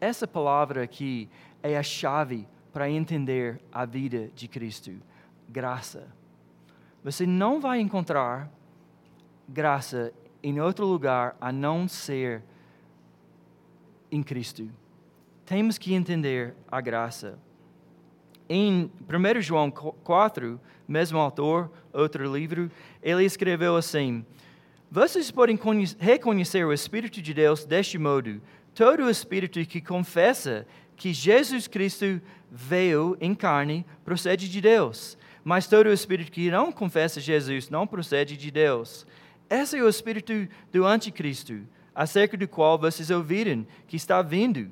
essa 0.01 0.27
palavra 0.27 0.83
aqui 0.83 1.29
é 1.67 1.77
a 1.77 1.83
chave 1.83 2.47
para 2.73 2.91
entender 2.91 3.61
a 3.73 3.85
vida 3.85 4.31
de 4.35 4.49
Cristo: 4.49 4.93
graça. 5.49 6.09
Você 7.03 7.27
não 7.27 7.61
vai 7.61 7.81
encontrar 7.81 8.51
graça 9.49 10.13
em 10.43 10.61
outro 10.61 10.85
lugar 10.87 11.37
a 11.41 11.53
não 11.53 11.89
ser 11.89 12.43
em 14.11 14.23
Cristo. 14.23 14.69
Temos 15.45 15.79
que 15.79 15.95
entender 15.95 16.55
a 16.71 16.81
graça. 16.81 17.39
Em 18.49 18.91
1 19.09 19.41
João 19.41 19.71
4, 19.71 20.61
mesmo 20.87 21.19
autor, 21.19 21.71
outro 21.93 22.33
livro, 22.33 22.71
ele 23.03 23.25
escreveu 23.25 23.77
assim: 23.77 24.25
Vocês 24.91 25.31
podem 25.31 25.59
reconhecer 25.99 26.65
o 26.65 26.73
Espírito 26.73 27.21
de 27.21 27.35
Deus 27.35 27.65
deste 27.65 27.99
modo 27.99 28.41
todo 28.77 29.09
espírito 29.09 29.65
que 29.65 29.81
confessa 29.81 30.67
que 30.97 31.13
Jesus 31.13 31.69
Cristo 31.69 32.21
veio 32.51 33.17
em 33.21 33.35
carne 33.35 33.85
procede 34.05 34.49
de 34.49 34.61
Deus, 34.61 35.17
mas 35.45 35.67
todo 35.67 35.93
espírito 35.93 36.33
que 36.33 36.51
não 36.51 36.73
confessa 36.73 37.21
Jesus 37.21 37.69
não 37.69 37.87
procede 37.87 38.37
de 38.37 38.51
Deus. 38.51 39.07
Esse 39.49 39.79
é 39.79 39.83
o 39.83 39.89
espírito 39.89 40.49
do 40.73 40.85
anticristo, 40.85 41.61
acerca 41.95 42.37
do 42.37 42.49
qual 42.49 42.79
vocês 42.79 43.11
ouviram 43.11 43.67
que 43.87 43.97
está 43.97 44.21
vindo 44.23 44.71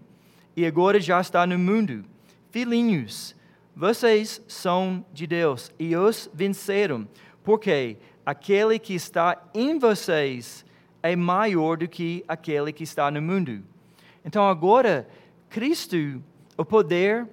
e 0.57 0.67
agora 0.67 1.01
já 1.01 1.21
está 1.21 1.47
no 1.47 1.59
mundo. 1.59 2.05
Filhinhos, 2.51 3.35
vocês 3.75 4.41
são 4.47 5.05
de 5.13 5.27
Deus 5.27 5.73
e 5.79 5.97
os 5.97 6.31
venceram, 6.33 7.09
porque 7.43 7.97
aquele 8.25 8.79
que 8.79 8.95
está 8.95 9.43
em 9.55 9.79
vocês 9.79 10.65
é 11.03 11.15
maior 11.17 11.77
do 11.77 11.89
que 11.89 12.25
aquele 12.27 12.73
que 12.73 12.85
está 12.85 13.11
no 13.11 13.21
mundo. 13.21 13.63
Então 14.25 14.49
agora, 14.49 15.07
Cristo, 15.55 16.21
o 16.59 16.65
poder 16.65 17.29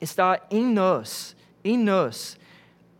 está 0.00 0.40
em 0.50 0.64
nós, 0.64 1.36
em 1.62 1.76
nós. 1.76 2.38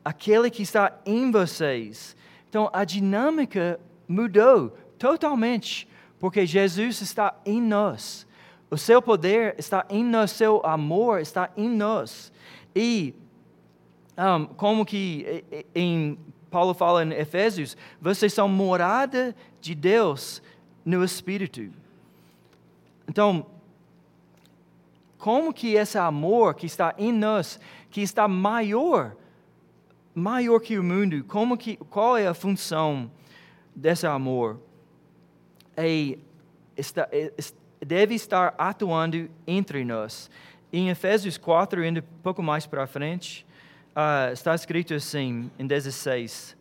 Aquele 0.05 0.51
que 0.51 0.63
está 0.63 1.01
em 1.07 1.31
vocês. 1.31 2.15
Então 2.47 2.69
a 2.71 2.85
dinâmica 2.85 3.81
mudou 4.07 4.77
totalmente, 4.99 5.89
porque 6.19 6.45
Jesus 6.45 7.01
está 7.01 7.35
em 7.47 7.63
nós. 7.63 8.27
O 8.71 8.77
seu 8.77 9.01
poder 9.01 9.55
está 9.57 9.87
em 9.89 10.05
nós, 10.05 10.33
seu 10.33 10.61
amor 10.67 11.23
está 11.23 11.49
em 11.57 11.71
nós. 11.71 12.31
E 12.77 13.15
um, 14.19 14.45
como 14.45 14.85
que 14.85 15.43
em 15.75 16.19
Paulo 16.51 16.75
fala 16.75 17.03
em 17.03 17.15
Efésios, 17.15 17.75
vocês 17.99 18.35
são 18.35 18.51
morada 18.51 19.35
de 19.63 19.75
Deus 19.75 20.43
no 20.85 21.03
Espírito. 21.03 21.71
Então, 23.09 23.47
como 25.21 25.53
que 25.53 25.75
esse 25.75 25.99
amor 25.99 26.55
que 26.55 26.65
está 26.65 26.95
em 26.97 27.13
nós, 27.13 27.61
que 27.91 28.01
está 28.01 28.27
maior, 28.27 29.15
maior 30.15 30.59
que 30.61 30.79
o 30.79 30.83
mundo, 30.83 31.23
como 31.25 31.59
que, 31.59 31.77
qual 31.77 32.17
é 32.17 32.27
a 32.27 32.33
função 32.33 33.11
desse 33.77 34.07
amor? 34.07 34.59
É, 35.77 36.17
está, 36.75 37.07
é, 37.13 37.31
deve 37.85 38.15
estar 38.15 38.55
atuando 38.57 39.29
entre 39.47 39.85
nós. 39.85 40.31
Em 40.73 40.89
Efésios 40.89 41.37
4, 41.37 41.85
indo 41.85 42.01
um 42.01 42.23
pouco 42.23 42.43
mais 42.43 42.67
para 42.67 42.87
frente, 42.87 43.47
uh, 43.91 44.33
está 44.33 44.55
escrito 44.55 44.95
assim, 44.95 45.51
em 45.59 45.67
16, 45.67 46.57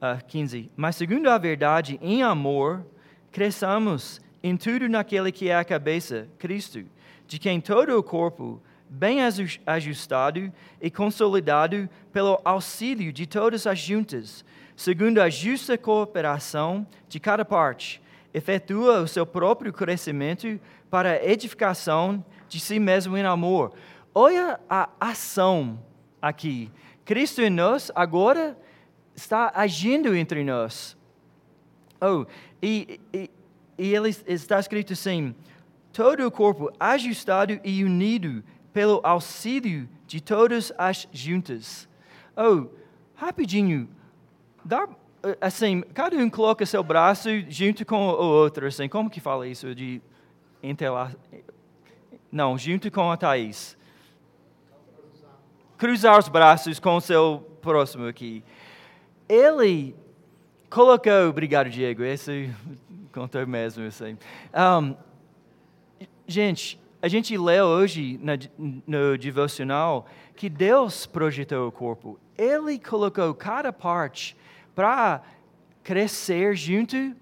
uh, 0.00 0.24
15: 0.26 0.70
Mas 0.74 0.96
segundo 0.96 1.28
a 1.28 1.36
verdade, 1.36 1.98
em 2.00 2.22
amor, 2.22 2.82
cresçamos 3.30 4.21
em 4.42 4.56
tudo 4.56 4.88
naquele 4.88 5.30
que 5.30 5.48
é 5.48 5.56
a 5.56 5.64
cabeça, 5.64 6.28
Cristo, 6.38 6.84
de 7.26 7.38
quem 7.38 7.60
todo 7.60 7.96
o 7.96 8.02
corpo, 8.02 8.60
bem 8.88 9.20
ajustado 9.66 10.52
e 10.80 10.90
consolidado 10.90 11.88
pelo 12.12 12.40
auxílio 12.44 13.12
de 13.12 13.26
todas 13.26 13.66
as 13.66 13.78
juntas, 13.78 14.44
segundo 14.76 15.20
a 15.20 15.30
justa 15.30 15.78
cooperação 15.78 16.86
de 17.08 17.18
cada 17.18 17.44
parte, 17.44 18.02
efetua 18.34 19.00
o 19.00 19.08
seu 19.08 19.24
próprio 19.24 19.72
crescimento 19.72 20.60
para 20.90 21.12
a 21.12 21.24
edificação 21.24 22.24
de 22.48 22.60
si 22.60 22.78
mesmo 22.78 23.16
em 23.16 23.24
amor. 23.24 23.72
Olha 24.14 24.60
a 24.68 24.90
ação 25.00 25.78
aqui. 26.20 26.70
Cristo 27.04 27.40
em 27.40 27.50
nós 27.50 27.90
agora 27.94 28.58
está 29.14 29.52
agindo 29.54 30.14
entre 30.14 30.44
nós. 30.44 30.96
Oh, 32.00 32.26
e, 32.62 33.00
e 33.12 33.30
e 33.82 33.92
ele 33.96 34.10
está 34.28 34.60
escrito 34.60 34.92
assim: 34.92 35.34
todo 35.92 36.24
o 36.24 36.30
corpo 36.30 36.70
ajustado 36.78 37.58
e 37.64 37.82
unido 37.82 38.44
pelo 38.72 39.00
auxílio 39.02 39.88
de 40.06 40.20
todas 40.20 40.72
as 40.78 41.08
juntas. 41.12 41.88
Oh, 42.36 42.68
rapidinho, 43.16 43.88
dá, 44.64 44.88
assim, 45.40 45.82
cada 45.92 46.16
um 46.16 46.30
coloca 46.30 46.64
seu 46.64 46.84
braço 46.84 47.28
junto 47.48 47.84
com 47.84 48.06
o 48.06 48.24
outro, 48.24 48.68
assim, 48.68 48.88
como 48.88 49.10
que 49.10 49.18
fala 49.18 49.48
isso 49.48 49.74
de 49.74 50.00
entelar? 50.62 51.16
Não, 52.30 52.56
junto 52.56 52.88
com 52.88 53.10
a 53.10 53.16
Thaís. 53.16 53.76
Cruzar 55.76 56.16
os 56.20 56.28
braços 56.28 56.78
com 56.78 56.94
o 56.94 57.00
seu 57.00 57.40
próximo 57.60 58.06
aqui. 58.06 58.44
Ele 59.28 59.96
colocou, 60.70 61.28
obrigado 61.28 61.68
Diego, 61.68 62.04
esse 62.04 62.48
contou 63.12 63.46
mesmo, 63.46 63.84
eu 63.84 63.90
sei. 63.90 64.16
Um, 64.54 64.96
gente, 66.26 66.80
a 67.00 67.08
gente 67.08 67.36
lê 67.36 67.60
hoje 67.60 68.18
na, 68.22 68.32
no 68.86 69.18
devocional 69.18 70.06
que 70.34 70.48
Deus 70.48 71.04
projetou 71.04 71.68
o 71.68 71.72
corpo. 71.72 72.18
Ele 72.36 72.78
colocou 72.78 73.34
cada 73.34 73.72
parte 73.72 74.36
para 74.74 75.22
crescer 75.82 76.56
junto 76.56 77.14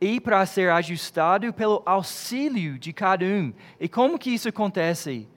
e 0.00 0.20
para 0.20 0.44
ser 0.46 0.70
ajustado 0.70 1.52
pelo 1.52 1.82
auxílio 1.84 2.78
de 2.78 2.92
cada 2.92 3.24
um. 3.24 3.52
E 3.80 3.88
como 3.88 4.18
que 4.18 4.30
isso 4.30 4.48
acontece? 4.48 5.28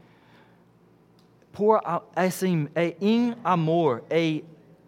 Por 1.51 1.81
assim, 2.15 2.69
é 2.73 2.95
em 3.01 3.35
amor, 3.43 4.03
é, 4.09 4.41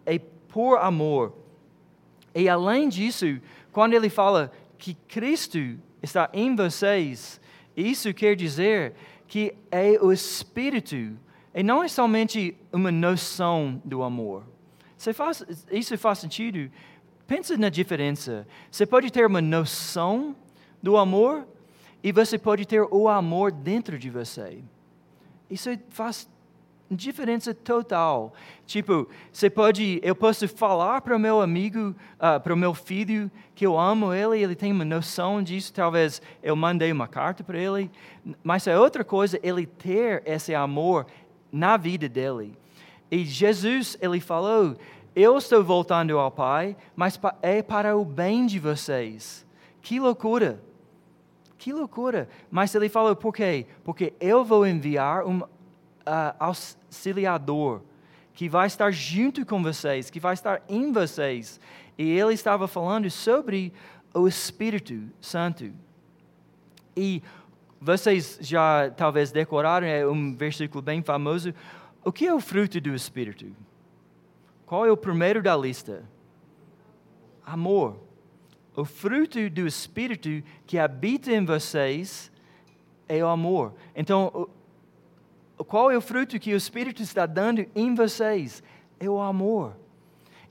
é 0.06 0.18
por 0.48 0.78
amor. 0.78 1.34
E 2.34 2.48
além 2.48 2.88
disso, 2.88 3.38
quando 3.70 3.92
ele 3.92 4.08
fala 4.08 4.50
que 4.84 4.92
Cristo 5.08 5.78
está 6.02 6.28
em 6.34 6.54
vocês, 6.54 7.40
isso 7.74 8.12
quer 8.12 8.36
dizer 8.36 8.92
que 9.26 9.54
é 9.70 9.92
o 9.98 10.12
Espírito, 10.12 11.16
e 11.54 11.62
não 11.62 11.82
é 11.82 11.88
somente 11.88 12.54
uma 12.70 12.92
noção 12.92 13.80
do 13.82 14.02
amor. 14.02 14.44
Faz, 15.14 15.42
isso 15.70 15.96
faz 15.96 16.18
sentido? 16.18 16.70
Pensa 17.26 17.56
na 17.56 17.70
diferença. 17.70 18.46
Você 18.70 18.84
pode 18.84 19.10
ter 19.10 19.26
uma 19.26 19.40
noção 19.40 20.36
do 20.82 20.98
amor 20.98 21.48
e 22.02 22.12
você 22.12 22.38
pode 22.38 22.66
ter 22.66 22.82
o 22.82 23.08
amor 23.08 23.52
dentro 23.52 23.98
de 23.98 24.10
você. 24.10 24.62
Isso 25.48 25.70
faz 25.88 26.28
diferença 26.90 27.54
total. 27.54 28.32
Tipo, 28.66 29.08
você 29.32 29.48
pode, 29.48 30.00
eu 30.02 30.14
posso 30.14 30.46
falar 30.48 31.00
para 31.00 31.16
o 31.16 31.18
meu 31.18 31.40
amigo, 31.40 31.94
uh, 32.16 32.40
para 32.40 32.52
o 32.52 32.56
meu 32.56 32.74
filho, 32.74 33.30
que 33.54 33.66
eu 33.66 33.78
amo 33.78 34.12
ele, 34.12 34.42
ele 34.42 34.54
tem 34.54 34.72
uma 34.72 34.84
noção 34.84 35.42
disso. 35.42 35.72
Talvez 35.72 36.20
eu 36.42 36.54
mandei 36.54 36.92
uma 36.92 37.08
carta 37.08 37.42
para 37.42 37.58
ele, 37.58 37.90
mas 38.42 38.66
é 38.66 38.78
outra 38.78 39.04
coisa 39.04 39.38
ele 39.42 39.66
ter 39.66 40.22
esse 40.26 40.54
amor 40.54 41.06
na 41.50 41.76
vida 41.76 42.08
dele. 42.08 42.56
E 43.10 43.24
Jesus, 43.24 43.96
ele 44.00 44.20
falou: 44.20 44.76
Eu 45.14 45.38
estou 45.38 45.62
voltando 45.62 46.18
ao 46.18 46.30
Pai, 46.30 46.76
mas 46.96 47.18
é 47.42 47.62
para 47.62 47.96
o 47.96 48.04
bem 48.04 48.46
de 48.46 48.58
vocês. 48.58 49.46
Que 49.80 50.00
loucura! 50.00 50.62
Que 51.58 51.72
loucura! 51.72 52.28
Mas 52.50 52.74
ele 52.74 52.88
falou: 52.88 53.14
Por 53.14 53.32
quê? 53.32 53.66
Porque 53.84 54.12
eu 54.20 54.44
vou 54.44 54.66
enviar 54.66 55.24
um 55.24 55.42
auxiliador 56.38 57.82
que 58.34 58.48
vai 58.48 58.66
estar 58.66 58.90
junto 58.90 59.46
com 59.46 59.62
vocês, 59.62 60.10
que 60.10 60.18
vai 60.18 60.34
estar 60.34 60.62
em 60.68 60.92
vocês. 60.92 61.60
E 61.96 62.10
ele 62.10 62.34
estava 62.34 62.66
falando 62.66 63.08
sobre 63.08 63.72
o 64.12 64.26
Espírito 64.26 65.00
Santo. 65.20 65.72
E 66.96 67.22
vocês 67.80 68.38
já 68.40 68.90
talvez 68.96 69.30
decoraram, 69.30 69.86
é 69.86 70.06
um 70.06 70.34
versículo 70.34 70.82
bem 70.82 71.02
famoso. 71.02 71.54
O 72.04 72.10
que 72.10 72.26
é 72.26 72.34
o 72.34 72.40
fruto 72.40 72.80
do 72.80 72.94
Espírito? 72.94 73.46
Qual 74.66 74.84
é 74.84 74.90
o 74.90 74.96
primeiro 74.96 75.42
da 75.42 75.56
lista? 75.56 76.02
Amor. 77.46 77.96
O 78.74 78.84
fruto 78.84 79.48
do 79.48 79.66
Espírito 79.66 80.42
que 80.66 80.78
habita 80.78 81.30
em 81.30 81.44
vocês 81.44 82.32
é 83.08 83.22
o 83.22 83.28
amor. 83.28 83.74
Então, 83.94 84.48
qual 85.58 85.90
é 85.90 85.96
o 85.96 86.00
fruto 86.00 86.38
que 86.38 86.52
o 86.52 86.56
Espírito 86.56 87.02
está 87.02 87.26
dando 87.26 87.66
em 87.74 87.94
vocês? 87.94 88.62
É 88.98 89.08
o 89.08 89.20
amor. 89.20 89.76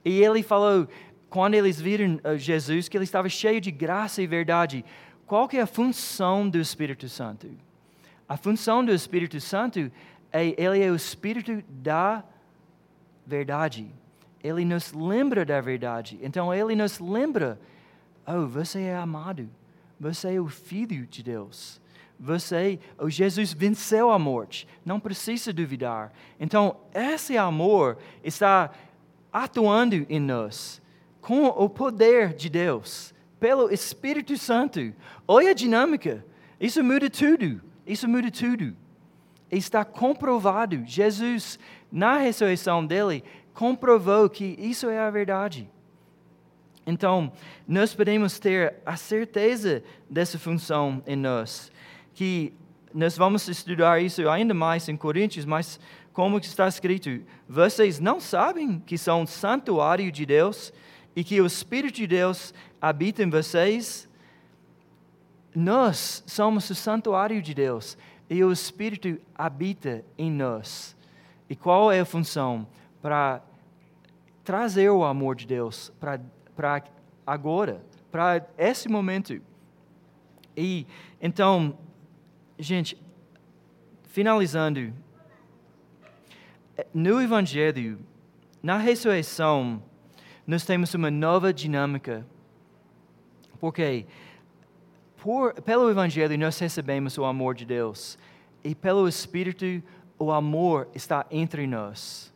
E 0.05 0.21
ele 0.21 0.43
falou, 0.43 0.87
quando 1.29 1.55
eles 1.55 1.81
viram 1.81 2.19
uh, 2.23 2.37
Jesus, 2.37 2.87
que 2.87 2.95
ele 2.95 3.05
estava 3.05 3.27
cheio 3.27 3.59
de 3.59 3.71
graça 3.71 4.21
e 4.21 4.27
verdade. 4.27 4.85
Qual 5.25 5.47
que 5.47 5.57
é 5.57 5.61
a 5.61 5.67
função 5.67 6.47
do 6.47 6.59
Espírito 6.59 7.09
Santo? 7.09 7.49
A 8.29 8.37
função 8.37 8.85
do 8.85 8.93
Espírito 8.93 9.41
Santo 9.41 9.91
é 10.31 10.45
ele 10.61 10.83
é 10.83 10.91
o 10.91 10.95
Espírito 10.95 11.63
da 11.67 12.23
verdade. 13.25 13.91
Ele 14.43 14.63
nos 14.63 14.93
lembra 14.93 15.43
da 15.43 15.59
verdade. 15.59 16.19
Então 16.21 16.53
ele 16.53 16.75
nos 16.75 16.99
lembra, 16.99 17.59
oh, 18.27 18.45
você 18.45 18.81
é 18.81 18.95
amado. 18.95 19.49
Você 19.99 20.35
é 20.35 20.39
o 20.39 20.47
filho 20.47 21.07
de 21.07 21.23
Deus. 21.23 21.81
Você, 22.19 22.79
o 22.97 23.09
Jesus 23.09 23.53
venceu 23.53 24.09
a 24.09 24.17
morte, 24.17 24.67
não 24.85 24.99
precisa 24.99 25.51
duvidar. 25.51 26.13
Então, 26.39 26.77
esse 26.93 27.37
amor 27.37 27.97
está 28.23 28.71
atuando 29.31 30.05
em 30.07 30.19
nós 30.19 30.81
com 31.19 31.45
o 31.45 31.69
poder 31.69 32.33
de 32.33 32.49
Deus, 32.49 33.13
pelo 33.39 33.73
Espírito 33.73 34.37
Santo. 34.37 34.93
Olha 35.27 35.51
a 35.51 35.53
dinâmica. 35.53 36.23
Isso 36.59 36.83
muda 36.83 37.09
tudo. 37.09 37.61
Isso 37.87 38.07
muda 38.07 38.29
tudo. 38.29 38.75
Está 39.49 39.85
comprovado. 39.85 40.83
Jesus, 40.85 41.57
na 41.91 42.17
ressurreição 42.17 42.85
dele, 42.85 43.23
comprovou 43.53 44.29
que 44.29 44.55
isso 44.59 44.89
é 44.89 44.99
a 44.99 45.09
verdade. 45.09 45.69
Então, 46.85 47.31
nós 47.65 47.93
podemos 47.93 48.37
ter 48.37 48.75
a 48.85 48.97
certeza 48.97 49.81
dessa 50.09 50.37
função 50.37 51.01
em 51.07 51.15
nós 51.15 51.71
que 52.13 52.53
nós 52.93 53.17
vamos 53.17 53.47
estudar 53.47 54.01
isso 54.01 54.27
ainda 54.29 54.53
mais 54.53 54.87
em 54.87 54.95
Coríntios, 54.95 55.45
mas 55.45 55.79
como 56.13 56.37
está 56.37 56.67
escrito, 56.67 57.23
vocês 57.49 57.99
não 57.99 58.19
sabem 58.19 58.79
que 58.79 58.97
são 58.97 59.25
santuário 59.25 60.11
de 60.11 60.25
Deus 60.25 60.71
e 61.15 61.23
que 61.23 61.41
o 61.41 61.45
Espírito 61.45 61.95
de 61.95 62.07
Deus 62.07 62.53
habita 62.79 63.23
em 63.23 63.29
vocês? 63.29 64.07
Nós 65.55 66.23
somos 66.27 66.69
o 66.69 66.75
santuário 66.75 67.41
de 67.41 67.53
Deus 67.53 67.97
e 68.29 68.43
o 68.43 68.51
Espírito 68.51 69.19
habita 69.33 70.05
em 70.17 70.31
nós. 70.31 70.95
E 71.49 71.55
qual 71.55 71.91
é 71.91 71.99
a 71.99 72.05
função? 72.05 72.67
Para 73.01 73.41
trazer 74.43 74.89
o 74.89 75.03
amor 75.03 75.35
de 75.35 75.47
Deus 75.47 75.91
para 75.99 76.83
agora, 77.25 77.83
para 78.11 78.45
esse 78.57 78.87
momento. 78.87 79.41
E 80.55 80.85
então, 81.21 81.77
gente, 82.63 82.97
finalizando, 84.07 84.93
no 86.93 87.21
Evangelho, 87.21 87.99
na 88.61 88.77
ressurreição, 88.77 89.83
nós 90.47 90.65
temos 90.65 90.93
uma 90.93 91.11
nova 91.11 91.53
dinâmica. 91.53 92.25
Porque 93.59 94.05
por, 95.17 95.53
pelo 95.61 95.89
Evangelho 95.89 96.37
nós 96.37 96.57
recebemos 96.59 97.17
o 97.17 97.25
amor 97.25 97.55
de 97.55 97.65
Deus. 97.65 98.17
E 98.63 98.73
pelo 98.73 99.07
Espírito, 99.07 99.83
o 100.17 100.31
amor 100.31 100.87
está 100.95 101.25
entre 101.29 101.67
nós. 101.67 102.33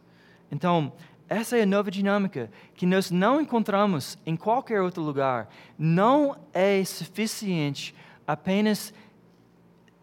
Então, 0.52 0.94
essa 1.30 1.58
é 1.58 1.64
a 1.64 1.66
nova 1.66 1.92
dinâmica 1.92 2.50
que 2.74 2.86
nós 2.86 3.12
não 3.12 3.42
encontramos 3.42 4.18
em 4.26 4.36
qualquer 4.36 4.82
outro 4.82 5.04
lugar. 5.04 5.50
Não 5.78 6.38
é 6.54 6.84
suficiente 6.86 7.94
apenas 8.26 8.94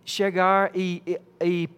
chegar 0.05 0.71
e, 0.75 1.03
e, 1.43 1.69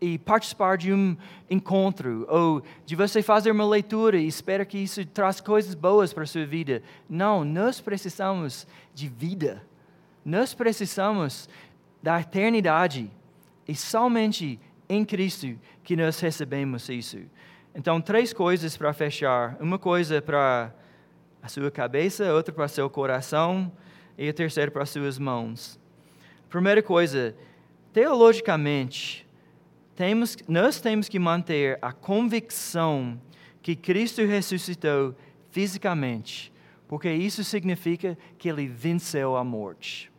e 0.00 0.18
participar 0.18 0.76
de 0.76 0.92
um 0.92 1.16
encontro, 1.50 2.26
ou 2.28 2.62
de 2.84 2.96
você 2.96 3.22
fazer 3.22 3.50
uma 3.50 3.66
leitura 3.66 4.16
e 4.16 4.26
espera 4.26 4.64
que 4.64 4.78
isso 4.78 5.04
traz 5.06 5.40
coisas 5.40 5.74
boas 5.74 6.12
para 6.12 6.24
a 6.24 6.26
sua 6.26 6.46
vida. 6.46 6.82
Não, 7.08 7.44
nós 7.44 7.80
precisamos 7.80 8.66
de 8.94 9.08
vida. 9.08 9.62
Nós 10.24 10.54
precisamos 10.54 11.48
da 12.02 12.20
eternidade. 12.20 13.10
E 13.66 13.74
somente 13.74 14.60
em 14.88 15.04
Cristo 15.04 15.58
que 15.82 15.96
nós 15.96 16.20
recebemos 16.20 16.88
isso. 16.88 17.18
Então, 17.74 18.00
três 18.00 18.32
coisas 18.32 18.76
para 18.76 18.92
fechar: 18.92 19.56
uma 19.60 19.78
coisa 19.78 20.22
para 20.22 20.72
a 21.42 21.48
sua 21.48 21.70
cabeça, 21.70 22.32
outra 22.32 22.54
para 22.54 22.66
seu 22.68 22.88
coração 22.88 23.70
e 24.16 24.28
a 24.28 24.32
terceira 24.32 24.70
para 24.70 24.82
as 24.82 24.90
suas 24.90 25.18
mãos. 25.18 25.78
Primeira 26.48 26.82
coisa, 26.82 27.36
teologicamente, 27.96 29.26
temos, 29.94 30.36
nós 30.46 30.82
temos 30.82 31.08
que 31.08 31.18
manter 31.18 31.78
a 31.80 31.94
convicção 31.94 33.18
que 33.62 33.74
Cristo 33.74 34.20
ressuscitou 34.26 35.14
fisicamente, 35.50 36.52
porque 36.86 37.10
isso 37.10 37.42
significa 37.42 38.18
que 38.36 38.50
ele 38.50 38.66
venceu 38.66 39.34
a 39.34 39.42
morte. 39.42 40.12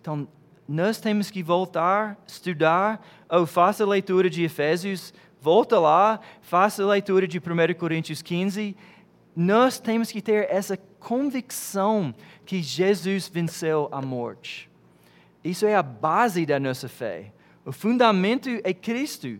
Então, 0.00 0.28
nós 0.68 1.00
temos 1.00 1.28
que 1.28 1.42
voltar, 1.42 2.16
estudar, 2.24 3.04
ou 3.28 3.44
faça 3.46 3.82
a 3.82 3.88
leitura 3.88 4.30
de 4.30 4.44
Efésios, 4.44 5.12
volta 5.40 5.76
lá, 5.80 6.20
faça 6.40 6.84
a 6.84 6.86
leitura 6.86 7.26
de 7.26 7.38
1 7.38 7.42
Coríntios 7.76 8.22
15. 8.22 8.76
Nós 9.34 9.80
temos 9.80 10.12
que 10.12 10.22
ter 10.22 10.46
essa 10.48 10.76
convicção 11.00 12.14
que 12.46 12.62
Jesus 12.62 13.26
venceu 13.26 13.88
a 13.90 14.00
morte. 14.00 14.67
Isso 15.42 15.66
é 15.66 15.74
a 15.74 15.82
base 15.82 16.44
da 16.44 16.58
nossa 16.58 16.88
fé. 16.88 17.32
O 17.64 17.72
fundamento 17.72 18.48
é 18.64 18.72
Cristo. 18.72 19.38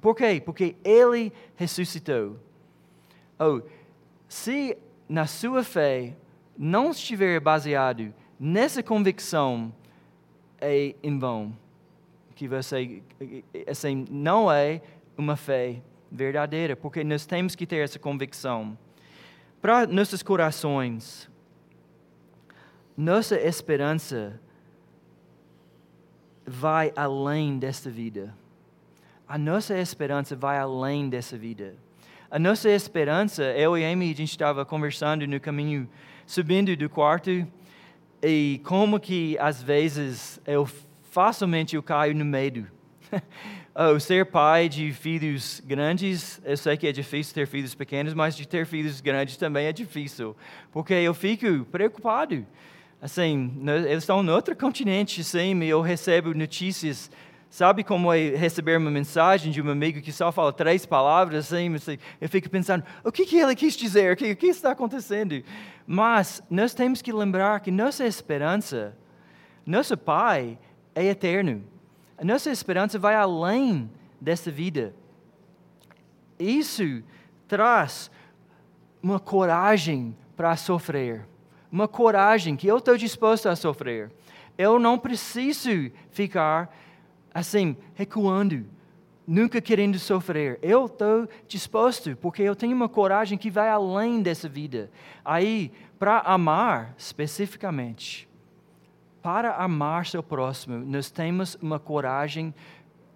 Por 0.00 0.14
quê? 0.14 0.40
Porque 0.44 0.76
Ele 0.84 1.32
ressuscitou. 1.56 2.38
Oh, 3.38 3.60
se 4.28 4.76
na 5.08 5.26
sua 5.26 5.64
fé 5.64 6.16
não 6.56 6.90
estiver 6.90 7.40
baseado 7.40 8.14
nessa 8.38 8.82
convicção, 8.82 9.74
é 10.60 10.94
em 11.02 11.18
vão. 11.18 11.56
Que 12.34 12.46
você 12.46 13.02
assim, 13.66 14.04
não 14.10 14.50
é 14.50 14.80
uma 15.16 15.36
fé 15.36 15.82
verdadeira, 16.10 16.74
porque 16.76 17.04
nós 17.04 17.26
temos 17.26 17.54
que 17.54 17.66
ter 17.66 17.84
essa 17.84 17.98
convicção. 17.98 18.76
Para 19.60 19.86
nossos 19.86 20.22
corações, 20.22 21.30
nossa 22.96 23.36
esperança 23.38 24.40
vai 26.46 26.92
além 26.96 27.58
desta 27.58 27.90
vida. 27.90 28.34
A 29.28 29.38
nossa 29.38 29.78
esperança 29.78 30.34
vai 30.34 30.58
além 30.58 31.08
dessa 31.08 31.38
vida. 31.38 31.76
A 32.30 32.38
nossa 32.38 32.68
esperança, 32.68 33.42
eu 33.42 33.76
e 33.76 33.84
Amy, 33.84 34.10
a 34.10 34.14
gente 34.14 34.30
estava 34.30 34.64
conversando 34.64 35.26
no 35.26 35.40
caminho, 35.40 35.88
subindo 36.26 36.76
do 36.76 36.88
quarto, 36.88 37.46
e 38.22 38.60
como 38.64 39.00
que 39.00 39.36
às 39.38 39.62
vezes 39.62 40.40
eu 40.46 40.68
facilmente 41.10 41.74
eu 41.76 41.82
caio 41.82 42.14
no 42.14 42.24
medo. 42.24 42.66
oh, 43.74 43.98
ser 43.98 44.26
pai 44.26 44.68
de 44.68 44.92
filhos 44.92 45.60
grandes, 45.66 46.40
eu 46.44 46.56
sei 46.56 46.76
que 46.76 46.86
é 46.86 46.92
difícil 46.92 47.34
ter 47.34 47.46
filhos 47.46 47.74
pequenos, 47.74 48.14
mas 48.14 48.36
de 48.36 48.46
ter 48.46 48.66
filhos 48.66 49.00
grandes 49.00 49.36
também 49.36 49.66
é 49.66 49.72
difícil, 49.72 50.36
porque 50.70 50.94
eu 50.94 51.14
fico 51.14 51.64
preocupado 51.66 52.46
assim, 53.00 53.52
eles 53.86 54.02
estão 54.02 54.22
em 54.22 54.28
outro 54.28 54.54
continente, 54.54 55.22
assim, 55.22 55.58
e 55.62 55.68
eu 55.68 55.80
recebo 55.80 56.34
notícias. 56.34 57.10
Sabe 57.48 57.82
como 57.82 58.12
é 58.12 58.36
receber 58.36 58.78
uma 58.78 58.90
mensagem 58.90 59.50
de 59.50 59.60
um 59.60 59.68
amigo 59.70 60.00
que 60.00 60.12
só 60.12 60.30
fala 60.30 60.52
três 60.52 60.86
palavras, 60.86 61.46
assim, 61.46 61.74
eu 62.20 62.28
fico 62.28 62.48
pensando, 62.48 62.84
o 63.02 63.10
que, 63.10 63.26
que 63.26 63.38
ele 63.38 63.56
quis 63.56 63.74
dizer? 63.74 64.12
O 64.12 64.16
que, 64.16 64.30
o 64.32 64.36
que 64.36 64.46
está 64.46 64.70
acontecendo? 64.70 65.42
Mas 65.84 66.42
nós 66.48 66.74
temos 66.74 67.02
que 67.02 67.12
lembrar 67.12 67.58
que 67.60 67.70
nossa 67.72 68.06
esperança, 68.06 68.96
nosso 69.66 69.96
Pai 69.96 70.56
é 70.94 71.04
eterno. 71.04 71.64
A 72.16 72.24
nossa 72.24 72.50
esperança 72.50 72.98
vai 72.98 73.16
além 73.16 73.90
dessa 74.20 74.50
vida. 74.50 74.94
Isso 76.38 77.02
traz 77.48 78.10
uma 79.02 79.18
coragem 79.18 80.16
para 80.36 80.54
sofrer 80.54 81.26
uma 81.70 81.86
coragem 81.86 82.56
que 82.56 82.66
eu 82.66 82.78
estou 82.78 82.96
disposto 82.96 83.48
a 83.48 83.56
sofrer. 83.56 84.10
Eu 84.58 84.78
não 84.78 84.98
preciso 84.98 85.90
ficar 86.10 86.74
assim, 87.32 87.76
recuando, 87.94 88.66
nunca 89.26 89.60
querendo 89.60 89.98
sofrer. 89.98 90.58
Eu 90.60 90.86
estou 90.86 91.28
disposto, 91.46 92.16
porque 92.16 92.42
eu 92.42 92.56
tenho 92.56 92.74
uma 92.74 92.88
coragem 92.88 93.38
que 93.38 93.50
vai 93.50 93.68
além 93.68 94.20
dessa 94.20 94.48
vida. 94.48 94.90
Aí, 95.24 95.72
para 95.98 96.18
amar 96.20 96.94
especificamente, 96.98 98.28
para 99.22 99.54
amar 99.54 100.06
seu 100.06 100.22
próximo, 100.22 100.78
nós 100.78 101.10
temos 101.10 101.56
uma 101.60 101.78
coragem 101.78 102.54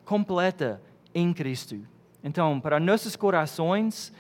completa 0.04 0.80
em 1.14 1.32
Cristo. 1.32 1.80
Então, 2.22 2.60
para 2.60 2.78
nossos 2.78 3.16
corações, 3.16 4.12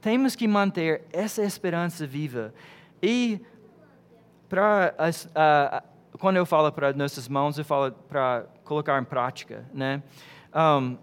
temos 0.00 0.36
que 0.36 0.46
manter 0.46 1.04
essa 1.12 1.42
esperança 1.42 2.06
viva. 2.06 2.52
E 3.02 3.40
para 4.48 4.94
quando 6.18 6.36
eu 6.36 6.46
falo 6.46 6.72
para 6.72 6.92
nossas 6.92 7.28
mãos, 7.28 7.58
eu 7.58 7.64
falo 7.64 7.92
para 7.92 8.44
colocar 8.64 9.00
em 9.00 9.04
prática, 9.04 9.64
né? 9.72 10.02
Um, 10.54 10.96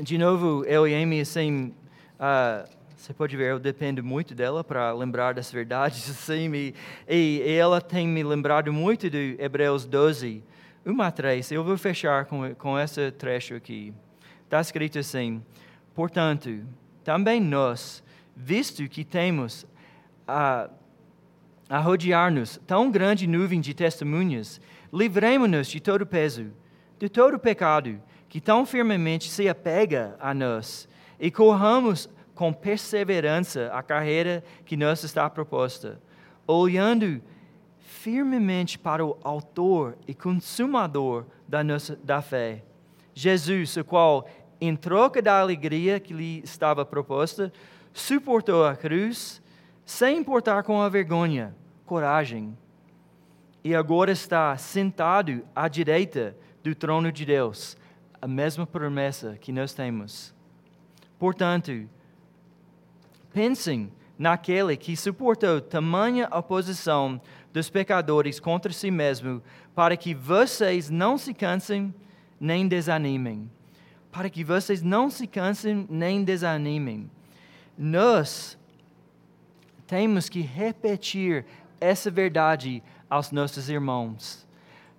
de 0.00 0.18
novo, 0.18 0.64
eu 0.64 0.86
e 0.86 0.94
Amy, 0.94 1.20
assim, 1.20 1.74
uh, 2.14 2.68
você 2.96 3.12
pode 3.12 3.36
ver, 3.36 3.52
eu 3.52 3.58
dependo 3.58 4.02
muito 4.02 4.34
dela 4.34 4.64
para 4.64 4.92
lembrar 4.92 5.34
das 5.34 5.52
verdades, 5.52 6.10
assim, 6.10 6.52
e, 6.54 6.74
e, 7.08 7.52
ela 7.52 7.80
tem 7.80 8.06
me 8.06 8.22
lembrado 8.22 8.72
muito 8.72 9.08
de 9.08 9.36
Hebreus 9.38 9.86
12, 9.86 10.42
1 10.84 11.02
a 11.02 11.10
3. 11.10 11.52
Eu 11.52 11.62
vou 11.62 11.76
fechar 11.76 12.24
com, 12.24 12.54
com 12.54 12.78
esse 12.78 13.10
trecho 13.12 13.54
aqui. 13.54 13.92
Está 14.44 14.60
escrito 14.60 14.98
assim: 14.98 15.42
Portanto, 15.94 16.64
também 17.04 17.40
nós, 17.40 18.02
visto 18.34 18.88
que 18.88 19.04
temos 19.04 19.66
a 20.26 20.68
a 21.68 21.78
rodear-nos 21.78 22.58
tão 22.66 22.90
grande 22.90 23.26
nuvem 23.26 23.60
de 23.60 23.74
testemunhas, 23.74 24.60
livremos-nos 24.92 25.68
de 25.68 25.80
todo 25.80 26.06
peso, 26.06 26.46
de 26.98 27.08
todo 27.08 27.38
pecado 27.38 28.00
que 28.28 28.40
tão 28.40 28.64
firmemente 28.64 29.28
se 29.30 29.48
apega 29.48 30.16
a 30.20 30.32
nós, 30.34 30.88
e 31.18 31.30
corramos 31.30 32.08
com 32.34 32.52
perseverança 32.52 33.70
a 33.72 33.82
carreira 33.82 34.44
que 34.64 34.76
nos 34.76 35.02
está 35.02 35.28
proposta, 35.28 36.00
olhando 36.46 37.20
firmemente 37.78 38.78
para 38.78 39.04
o 39.04 39.18
autor 39.22 39.96
e 40.06 40.14
consumador 40.14 41.26
da 41.48 41.64
nossa 41.64 41.96
da 41.96 42.22
fé, 42.22 42.62
Jesus, 43.14 43.76
o 43.76 43.84
qual, 43.84 44.28
em 44.60 44.76
troca 44.76 45.20
da 45.20 45.40
alegria 45.40 45.98
que 45.98 46.14
lhe 46.14 46.40
estava 46.44 46.84
proposta, 46.84 47.52
suportou 47.92 48.64
a 48.64 48.76
cruz, 48.76 49.42
sem 49.84 50.18
importar 50.18 50.62
com 50.62 50.80
a 50.80 50.88
vergonha, 50.88 51.52
coragem, 51.88 52.56
e 53.64 53.74
agora 53.74 54.12
está 54.12 54.56
sentado 54.58 55.42
à 55.56 55.66
direita 55.66 56.36
do 56.62 56.74
trono 56.74 57.10
de 57.10 57.24
Deus, 57.24 57.76
a 58.20 58.28
mesma 58.28 58.66
promessa 58.66 59.38
que 59.40 59.50
nós 59.50 59.72
temos. 59.72 60.34
Portanto, 61.18 61.88
pensem 63.32 63.90
naquele 64.18 64.76
que 64.76 64.96
suportou 64.96 65.60
tamanha 65.60 66.28
oposição 66.30 67.20
dos 67.52 67.70
pecadores 67.70 68.38
contra 68.38 68.70
si 68.70 68.90
mesmo, 68.90 69.42
para 69.74 69.96
que 69.96 70.14
vocês 70.14 70.90
não 70.90 71.16
se 71.16 71.32
cansem 71.32 71.94
nem 72.38 72.68
desanimem. 72.68 73.50
Para 74.12 74.28
que 74.28 74.44
vocês 74.44 74.82
não 74.82 75.08
se 75.08 75.26
cansem 75.26 75.86
nem 75.88 76.22
desanimem. 76.22 77.10
Nós 77.76 78.58
temos 79.86 80.28
que 80.28 80.40
repetir 80.40 81.46
essa 81.80 82.10
verdade 82.10 82.82
aos 83.08 83.30
nossos 83.30 83.68
irmãos. 83.68 84.46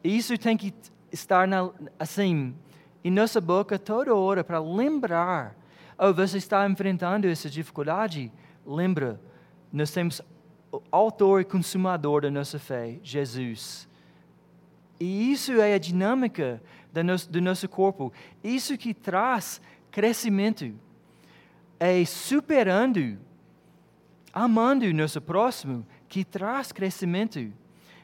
Isso 0.03 0.37
tem 0.37 0.55
que 0.55 0.73
estar 1.11 1.47
na, 1.47 1.69
assim 1.97 2.55
em 3.03 3.11
nossa 3.11 3.39
boca 3.39 3.79
toda 3.79 4.13
hora 4.13 4.43
para 4.43 4.59
lembrar. 4.59 5.55
Oh, 5.97 6.13
você 6.13 6.37
está 6.37 6.67
enfrentando 6.69 7.27
essa 7.27 7.49
dificuldade? 7.49 8.31
Lembra, 8.65 9.19
nós 9.71 9.91
temos 9.91 10.21
o 10.71 10.81
autor 10.91 11.41
e 11.41 11.45
consumador 11.45 12.21
da 12.21 12.31
nossa 12.31 12.59
fé, 12.59 12.99
Jesus. 13.03 13.87
E 14.99 15.31
isso 15.31 15.53
é 15.53 15.73
a 15.73 15.79
dinâmica 15.79 16.61
do 16.91 17.03
nosso, 17.03 17.31
do 17.31 17.41
nosso 17.41 17.69
corpo. 17.69 18.11
Isso 18.43 18.77
que 18.77 18.93
traz 18.93 19.61
crescimento. 19.91 20.73
É 21.79 22.03
superando, 22.03 23.17
amando 24.33 24.85
o 24.85 24.93
nosso 24.93 25.21
próximo, 25.21 25.85
que 26.09 26.25
traz 26.25 26.71
crescimento. 26.71 27.53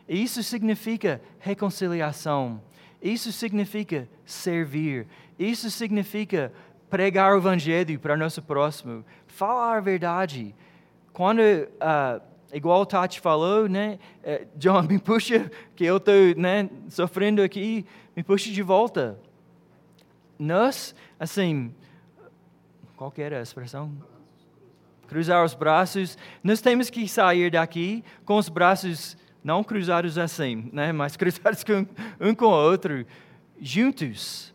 Isso 0.07 0.43
significa 0.43 1.19
reconciliação. 1.39 2.61
Isso 3.01 3.31
significa 3.31 4.07
servir. 4.23 5.07
Isso 5.37 5.69
significa 5.71 6.53
pregar 6.89 7.33
o 7.33 7.37
evangelho 7.37 7.99
para 7.99 8.15
nosso 8.15 8.41
próximo. 8.41 9.03
Falar 9.27 9.77
a 9.77 9.81
verdade. 9.81 10.55
Quando 11.11 11.39
uh, 11.39 12.21
igual 12.53 12.81
o 12.81 12.85
Tati 12.85 13.19
falou, 13.19 13.67
né? 13.67 13.99
É, 14.23 14.45
John, 14.55 14.83
me 14.87 14.99
puxa, 14.99 15.51
que 15.75 15.83
eu 15.83 15.97
estou 15.97 16.13
né, 16.37 16.69
sofrendo 16.89 17.41
aqui, 17.41 17.85
me 18.15 18.23
puxa 18.23 18.51
de 18.51 18.61
volta. 18.61 19.19
Nós, 20.37 20.93
assim, 21.19 21.73
qual 22.95 23.09
que 23.09 23.21
era 23.21 23.39
a 23.39 23.41
expressão? 23.41 23.91
Cruzar 25.07 25.43
os 25.43 25.53
braços. 25.53 26.17
Nós 26.43 26.61
temos 26.61 26.89
que 26.89 27.07
sair 27.07 27.51
daqui 27.51 28.03
com 28.25 28.37
os 28.37 28.49
braços 28.49 29.17
não 29.43 29.63
cruzados 29.63 30.17
assim, 30.17 30.69
né? 30.73 30.91
mas 30.91 31.15
cruzados 31.17 31.63
com, 31.63 31.85
um 32.19 32.33
com 32.33 32.45
o 32.45 32.49
outro, 32.49 33.05
juntos. 33.61 34.53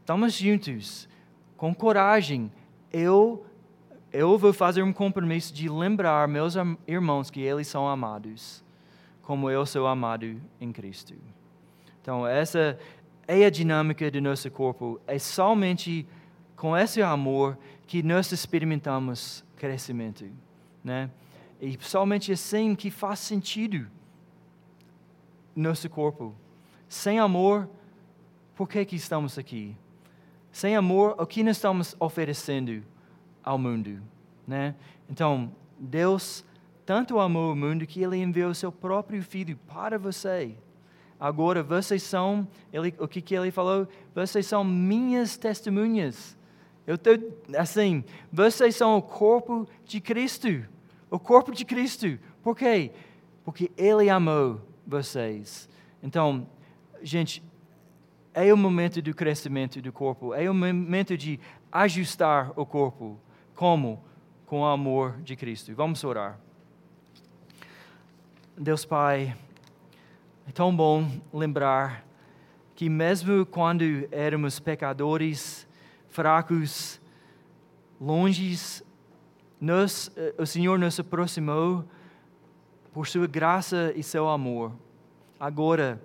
Estamos 0.00 0.34
juntos, 0.34 1.08
com 1.56 1.74
coragem. 1.74 2.50
Eu 2.92 3.44
eu 4.12 4.38
vou 4.38 4.52
fazer 4.52 4.82
um 4.82 4.92
compromisso 4.92 5.52
de 5.52 5.68
lembrar 5.68 6.26
meus 6.26 6.54
irmãos 6.86 7.30
que 7.30 7.40
eles 7.42 7.68
são 7.68 7.86
amados, 7.86 8.64
como 9.22 9.50
eu 9.50 9.66
sou 9.66 9.86
amado 9.86 10.40
em 10.58 10.72
Cristo. 10.72 11.14
Então, 12.00 12.26
essa 12.26 12.78
é 13.26 13.44
a 13.44 13.50
dinâmica 13.50 14.10
do 14.10 14.20
nosso 14.20 14.50
corpo. 14.50 14.98
É 15.06 15.18
somente 15.18 16.06
com 16.58 16.76
esse 16.76 17.00
amor 17.00 17.56
que 17.86 18.02
nós 18.02 18.30
experimentamos 18.32 19.44
crescimento, 19.56 20.26
né? 20.84 21.10
E 21.60 21.76
somente 21.80 22.32
assim 22.32 22.74
que 22.74 22.90
faz 22.90 23.18
sentido 23.20 23.88
nosso 25.56 25.88
corpo. 25.88 26.34
Sem 26.88 27.18
amor, 27.18 27.68
por 28.54 28.68
que, 28.68 28.84
que 28.84 28.96
estamos 28.96 29.38
aqui? 29.38 29.74
Sem 30.52 30.76
amor, 30.76 31.16
o 31.18 31.26
que 31.26 31.42
nós 31.42 31.56
estamos 31.56 31.96
oferecendo? 31.98 32.84
ao 33.48 33.56
mundo, 33.56 34.02
né? 34.46 34.74
Então, 35.08 35.50
Deus 35.78 36.44
tanto 36.84 37.18
amou 37.18 37.54
o 37.54 37.56
mundo 37.56 37.86
que 37.86 38.02
ele 38.02 38.18
enviou 38.18 38.52
seu 38.52 38.70
próprio 38.70 39.22
filho 39.22 39.58
para 39.66 39.98
você. 39.98 40.54
Agora 41.18 41.62
vocês 41.62 42.02
são, 42.02 42.46
ele, 42.70 42.94
o 42.98 43.08
que, 43.08 43.22
que 43.22 43.34
ele 43.34 43.50
falou? 43.50 43.88
Vocês 44.14 44.46
são 44.46 44.62
minhas 44.62 45.38
testemunhas. 45.38 46.36
Eu 46.88 46.94
estou 46.94 47.18
assim, 47.58 48.02
vocês 48.32 48.74
são 48.74 48.96
o 48.96 49.02
corpo 49.02 49.68
de 49.84 50.00
Cristo. 50.00 50.66
O 51.10 51.18
corpo 51.18 51.52
de 51.52 51.62
Cristo. 51.62 52.18
Por 52.42 52.56
quê? 52.56 52.92
Porque 53.44 53.70
Ele 53.76 54.08
amou 54.08 54.62
vocês. 54.86 55.68
Então, 56.02 56.48
gente, 57.02 57.42
é 58.32 58.50
o 58.54 58.56
momento 58.56 59.02
do 59.02 59.12
crescimento 59.12 59.82
do 59.82 59.92
corpo, 59.92 60.32
é 60.32 60.48
o 60.48 60.54
momento 60.54 61.14
de 61.14 61.38
ajustar 61.70 62.52
o 62.56 62.64
corpo. 62.64 63.20
Como? 63.54 64.02
Com 64.46 64.62
o 64.62 64.64
amor 64.64 65.20
de 65.20 65.36
Cristo. 65.36 65.74
Vamos 65.74 66.02
orar. 66.04 66.40
Deus 68.56 68.86
Pai, 68.86 69.36
é 70.48 70.52
tão 70.52 70.74
bom 70.74 71.06
lembrar 71.34 72.02
que 72.74 72.88
mesmo 72.88 73.44
quando 73.44 74.08
éramos 74.10 74.58
pecadores, 74.58 75.67
fracos, 76.10 77.00
longes, 78.00 78.82
nós, 79.60 80.10
eh, 80.16 80.34
o 80.38 80.46
Senhor 80.46 80.78
nos 80.78 80.98
aproximou 80.98 81.84
por 82.92 83.06
sua 83.06 83.26
graça 83.26 83.92
e 83.94 84.02
seu 84.02 84.28
amor. 84.28 84.72
Agora 85.38 86.00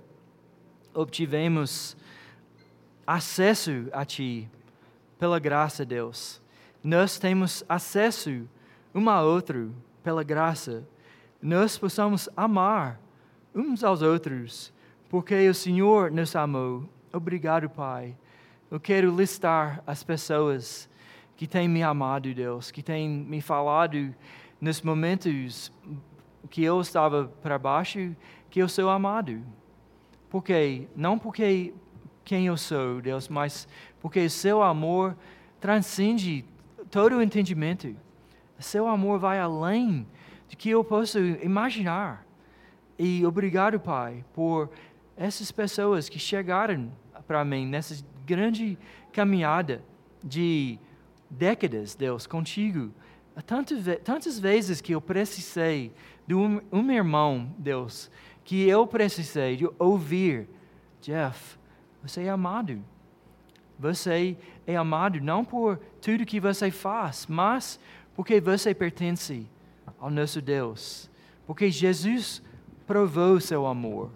obtivemos 0.94 1.98
acesso 3.06 3.88
a 3.92 4.06
Ti 4.06 4.50
pela 5.20 5.40
graça, 5.40 5.86
Deus 5.86 6.44
nós 6.84 7.18
temos 7.18 7.64
acesso 7.70 8.48
um 8.94 9.10
ao 9.10 9.26
outro 9.26 9.74
pela 10.04 10.22
graça, 10.22 10.86
nós 11.42 11.78
possamos 11.78 12.28
amar 12.36 13.00
uns 13.56 13.84
aos 13.84 14.02
outros, 14.02 14.74
porque 15.10 15.48
o 15.48 15.54
Senhor 15.54 16.12
nos 16.12 16.36
amou. 16.36 16.84
Obrigado, 17.14 17.70
Pai. 17.70 18.18
Eu 18.74 18.80
quero 18.80 19.16
listar 19.16 19.84
as 19.86 20.04
pessoas 20.04 20.90
que 21.36 21.46
têm 21.46 21.68
me 21.68 21.84
amado, 21.84 22.34
Deus, 22.34 22.72
que 22.72 22.82
têm 22.82 23.08
me 23.08 23.40
falado 23.40 24.16
nos 24.60 24.82
momentos 24.82 25.72
que 26.50 26.64
eu 26.64 26.82
estava 26.82 27.26
para 27.26 27.60
baixo, 27.60 28.16
que 28.50 28.60
eu 28.60 28.68
sou 28.68 28.90
amado. 28.90 29.44
Por 30.28 30.44
quê? 30.44 30.88
Não 30.96 31.20
porque 31.20 31.72
quem 32.24 32.48
eu 32.48 32.58
sou, 32.58 33.00
Deus, 33.00 33.30
mas 33.30 33.68
porque 34.02 34.28
seu 34.28 34.64
amor 34.64 35.16
transcende 35.62 36.44
todo 36.90 37.18
o 37.18 37.22
entendimento. 37.22 37.96
Seu 38.58 38.88
amor 38.88 39.20
vai 39.20 39.40
além 39.40 40.08
do 40.50 40.58
que 40.58 40.72
eu 40.72 40.84
posso 40.84 41.20
imaginar. 41.20 42.26
E 42.98 43.24
obrigado, 43.24 43.80
Pai, 43.80 44.26
por 44.34 44.72
essas 45.16 45.52
pessoas 45.52 46.10
que 46.10 46.18
chegaram 46.18 46.92
para 47.28 47.46
mim 47.46 47.68
nessa 47.68 48.04
grande 48.26 48.78
caminhada 49.12 49.84
de 50.24 50.80
décadas, 51.30 51.96
Deus, 51.96 52.26
contigo. 52.26 52.92
Tantas, 53.46 53.80
tantas 54.04 54.40
vezes 54.40 54.80
que 54.80 54.94
eu 54.94 55.02
precisei 55.02 55.92
de 56.28 56.36
um, 56.36 56.62
um 56.72 56.92
irmão, 56.92 57.54
Deus, 57.58 58.10
que 58.44 58.68
eu 58.68 58.86
precisei 58.86 59.56
de 59.56 59.68
ouvir, 59.80 60.48
Jeff, 61.02 61.58
você 62.02 62.24
é 62.24 62.30
amado. 62.30 62.84
Você 63.80 64.38
é 64.68 64.76
amado 64.76 65.20
não 65.20 65.44
por 65.44 65.78
tudo 66.02 66.26
que 66.26 66.40
você 66.40 66.70
faz, 66.70 67.26
mas 67.28 67.80
porque 68.16 68.40
você 68.40 68.74
pertence 68.74 69.48
ao 70.00 70.10
nosso 70.10 70.42
Deus. 70.42 71.10
Porque 71.46 71.70
Jesus 71.70 72.42
provou 72.86 73.40
seu 73.40 73.66
amor. 73.66 74.12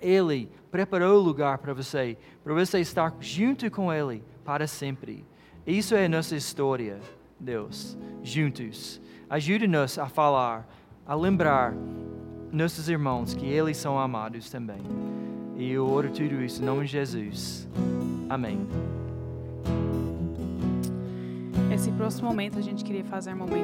Ele 0.00 0.50
preparou 0.70 1.18
o 1.18 1.22
lugar 1.22 1.58
para 1.58 1.74
você, 1.74 2.16
para 2.42 2.54
você 2.54 2.80
estar 2.80 3.14
junto 3.20 3.70
com 3.70 3.92
Ele 3.92 4.22
para 4.44 4.66
sempre. 4.66 5.24
Isso 5.66 5.94
é 5.94 6.06
a 6.06 6.08
nossa 6.08 6.34
história, 6.34 6.98
Deus, 7.38 7.96
juntos. 8.22 9.00
Ajude-nos 9.28 9.98
a 9.98 10.08
falar, 10.08 10.68
a 11.06 11.14
lembrar 11.14 11.74
nossos 12.52 12.88
irmãos 12.88 13.34
que 13.34 13.46
eles 13.46 13.76
são 13.76 13.98
amados 13.98 14.50
também. 14.50 14.80
E 15.56 15.70
eu 15.70 15.86
oro 15.86 16.10
tudo 16.10 16.42
isso 16.42 16.62
em 16.62 16.64
nome 16.64 16.86
de 16.86 16.92
Jesus. 16.92 17.68
Amém. 18.28 18.66
Esse 21.72 21.90
próximo 21.92 22.28
momento 22.28 22.58
a 22.58 22.62
gente 22.62 22.84
queria 22.84 23.04
fazer 23.04 23.32
um 23.32 23.36
momento 23.36 23.58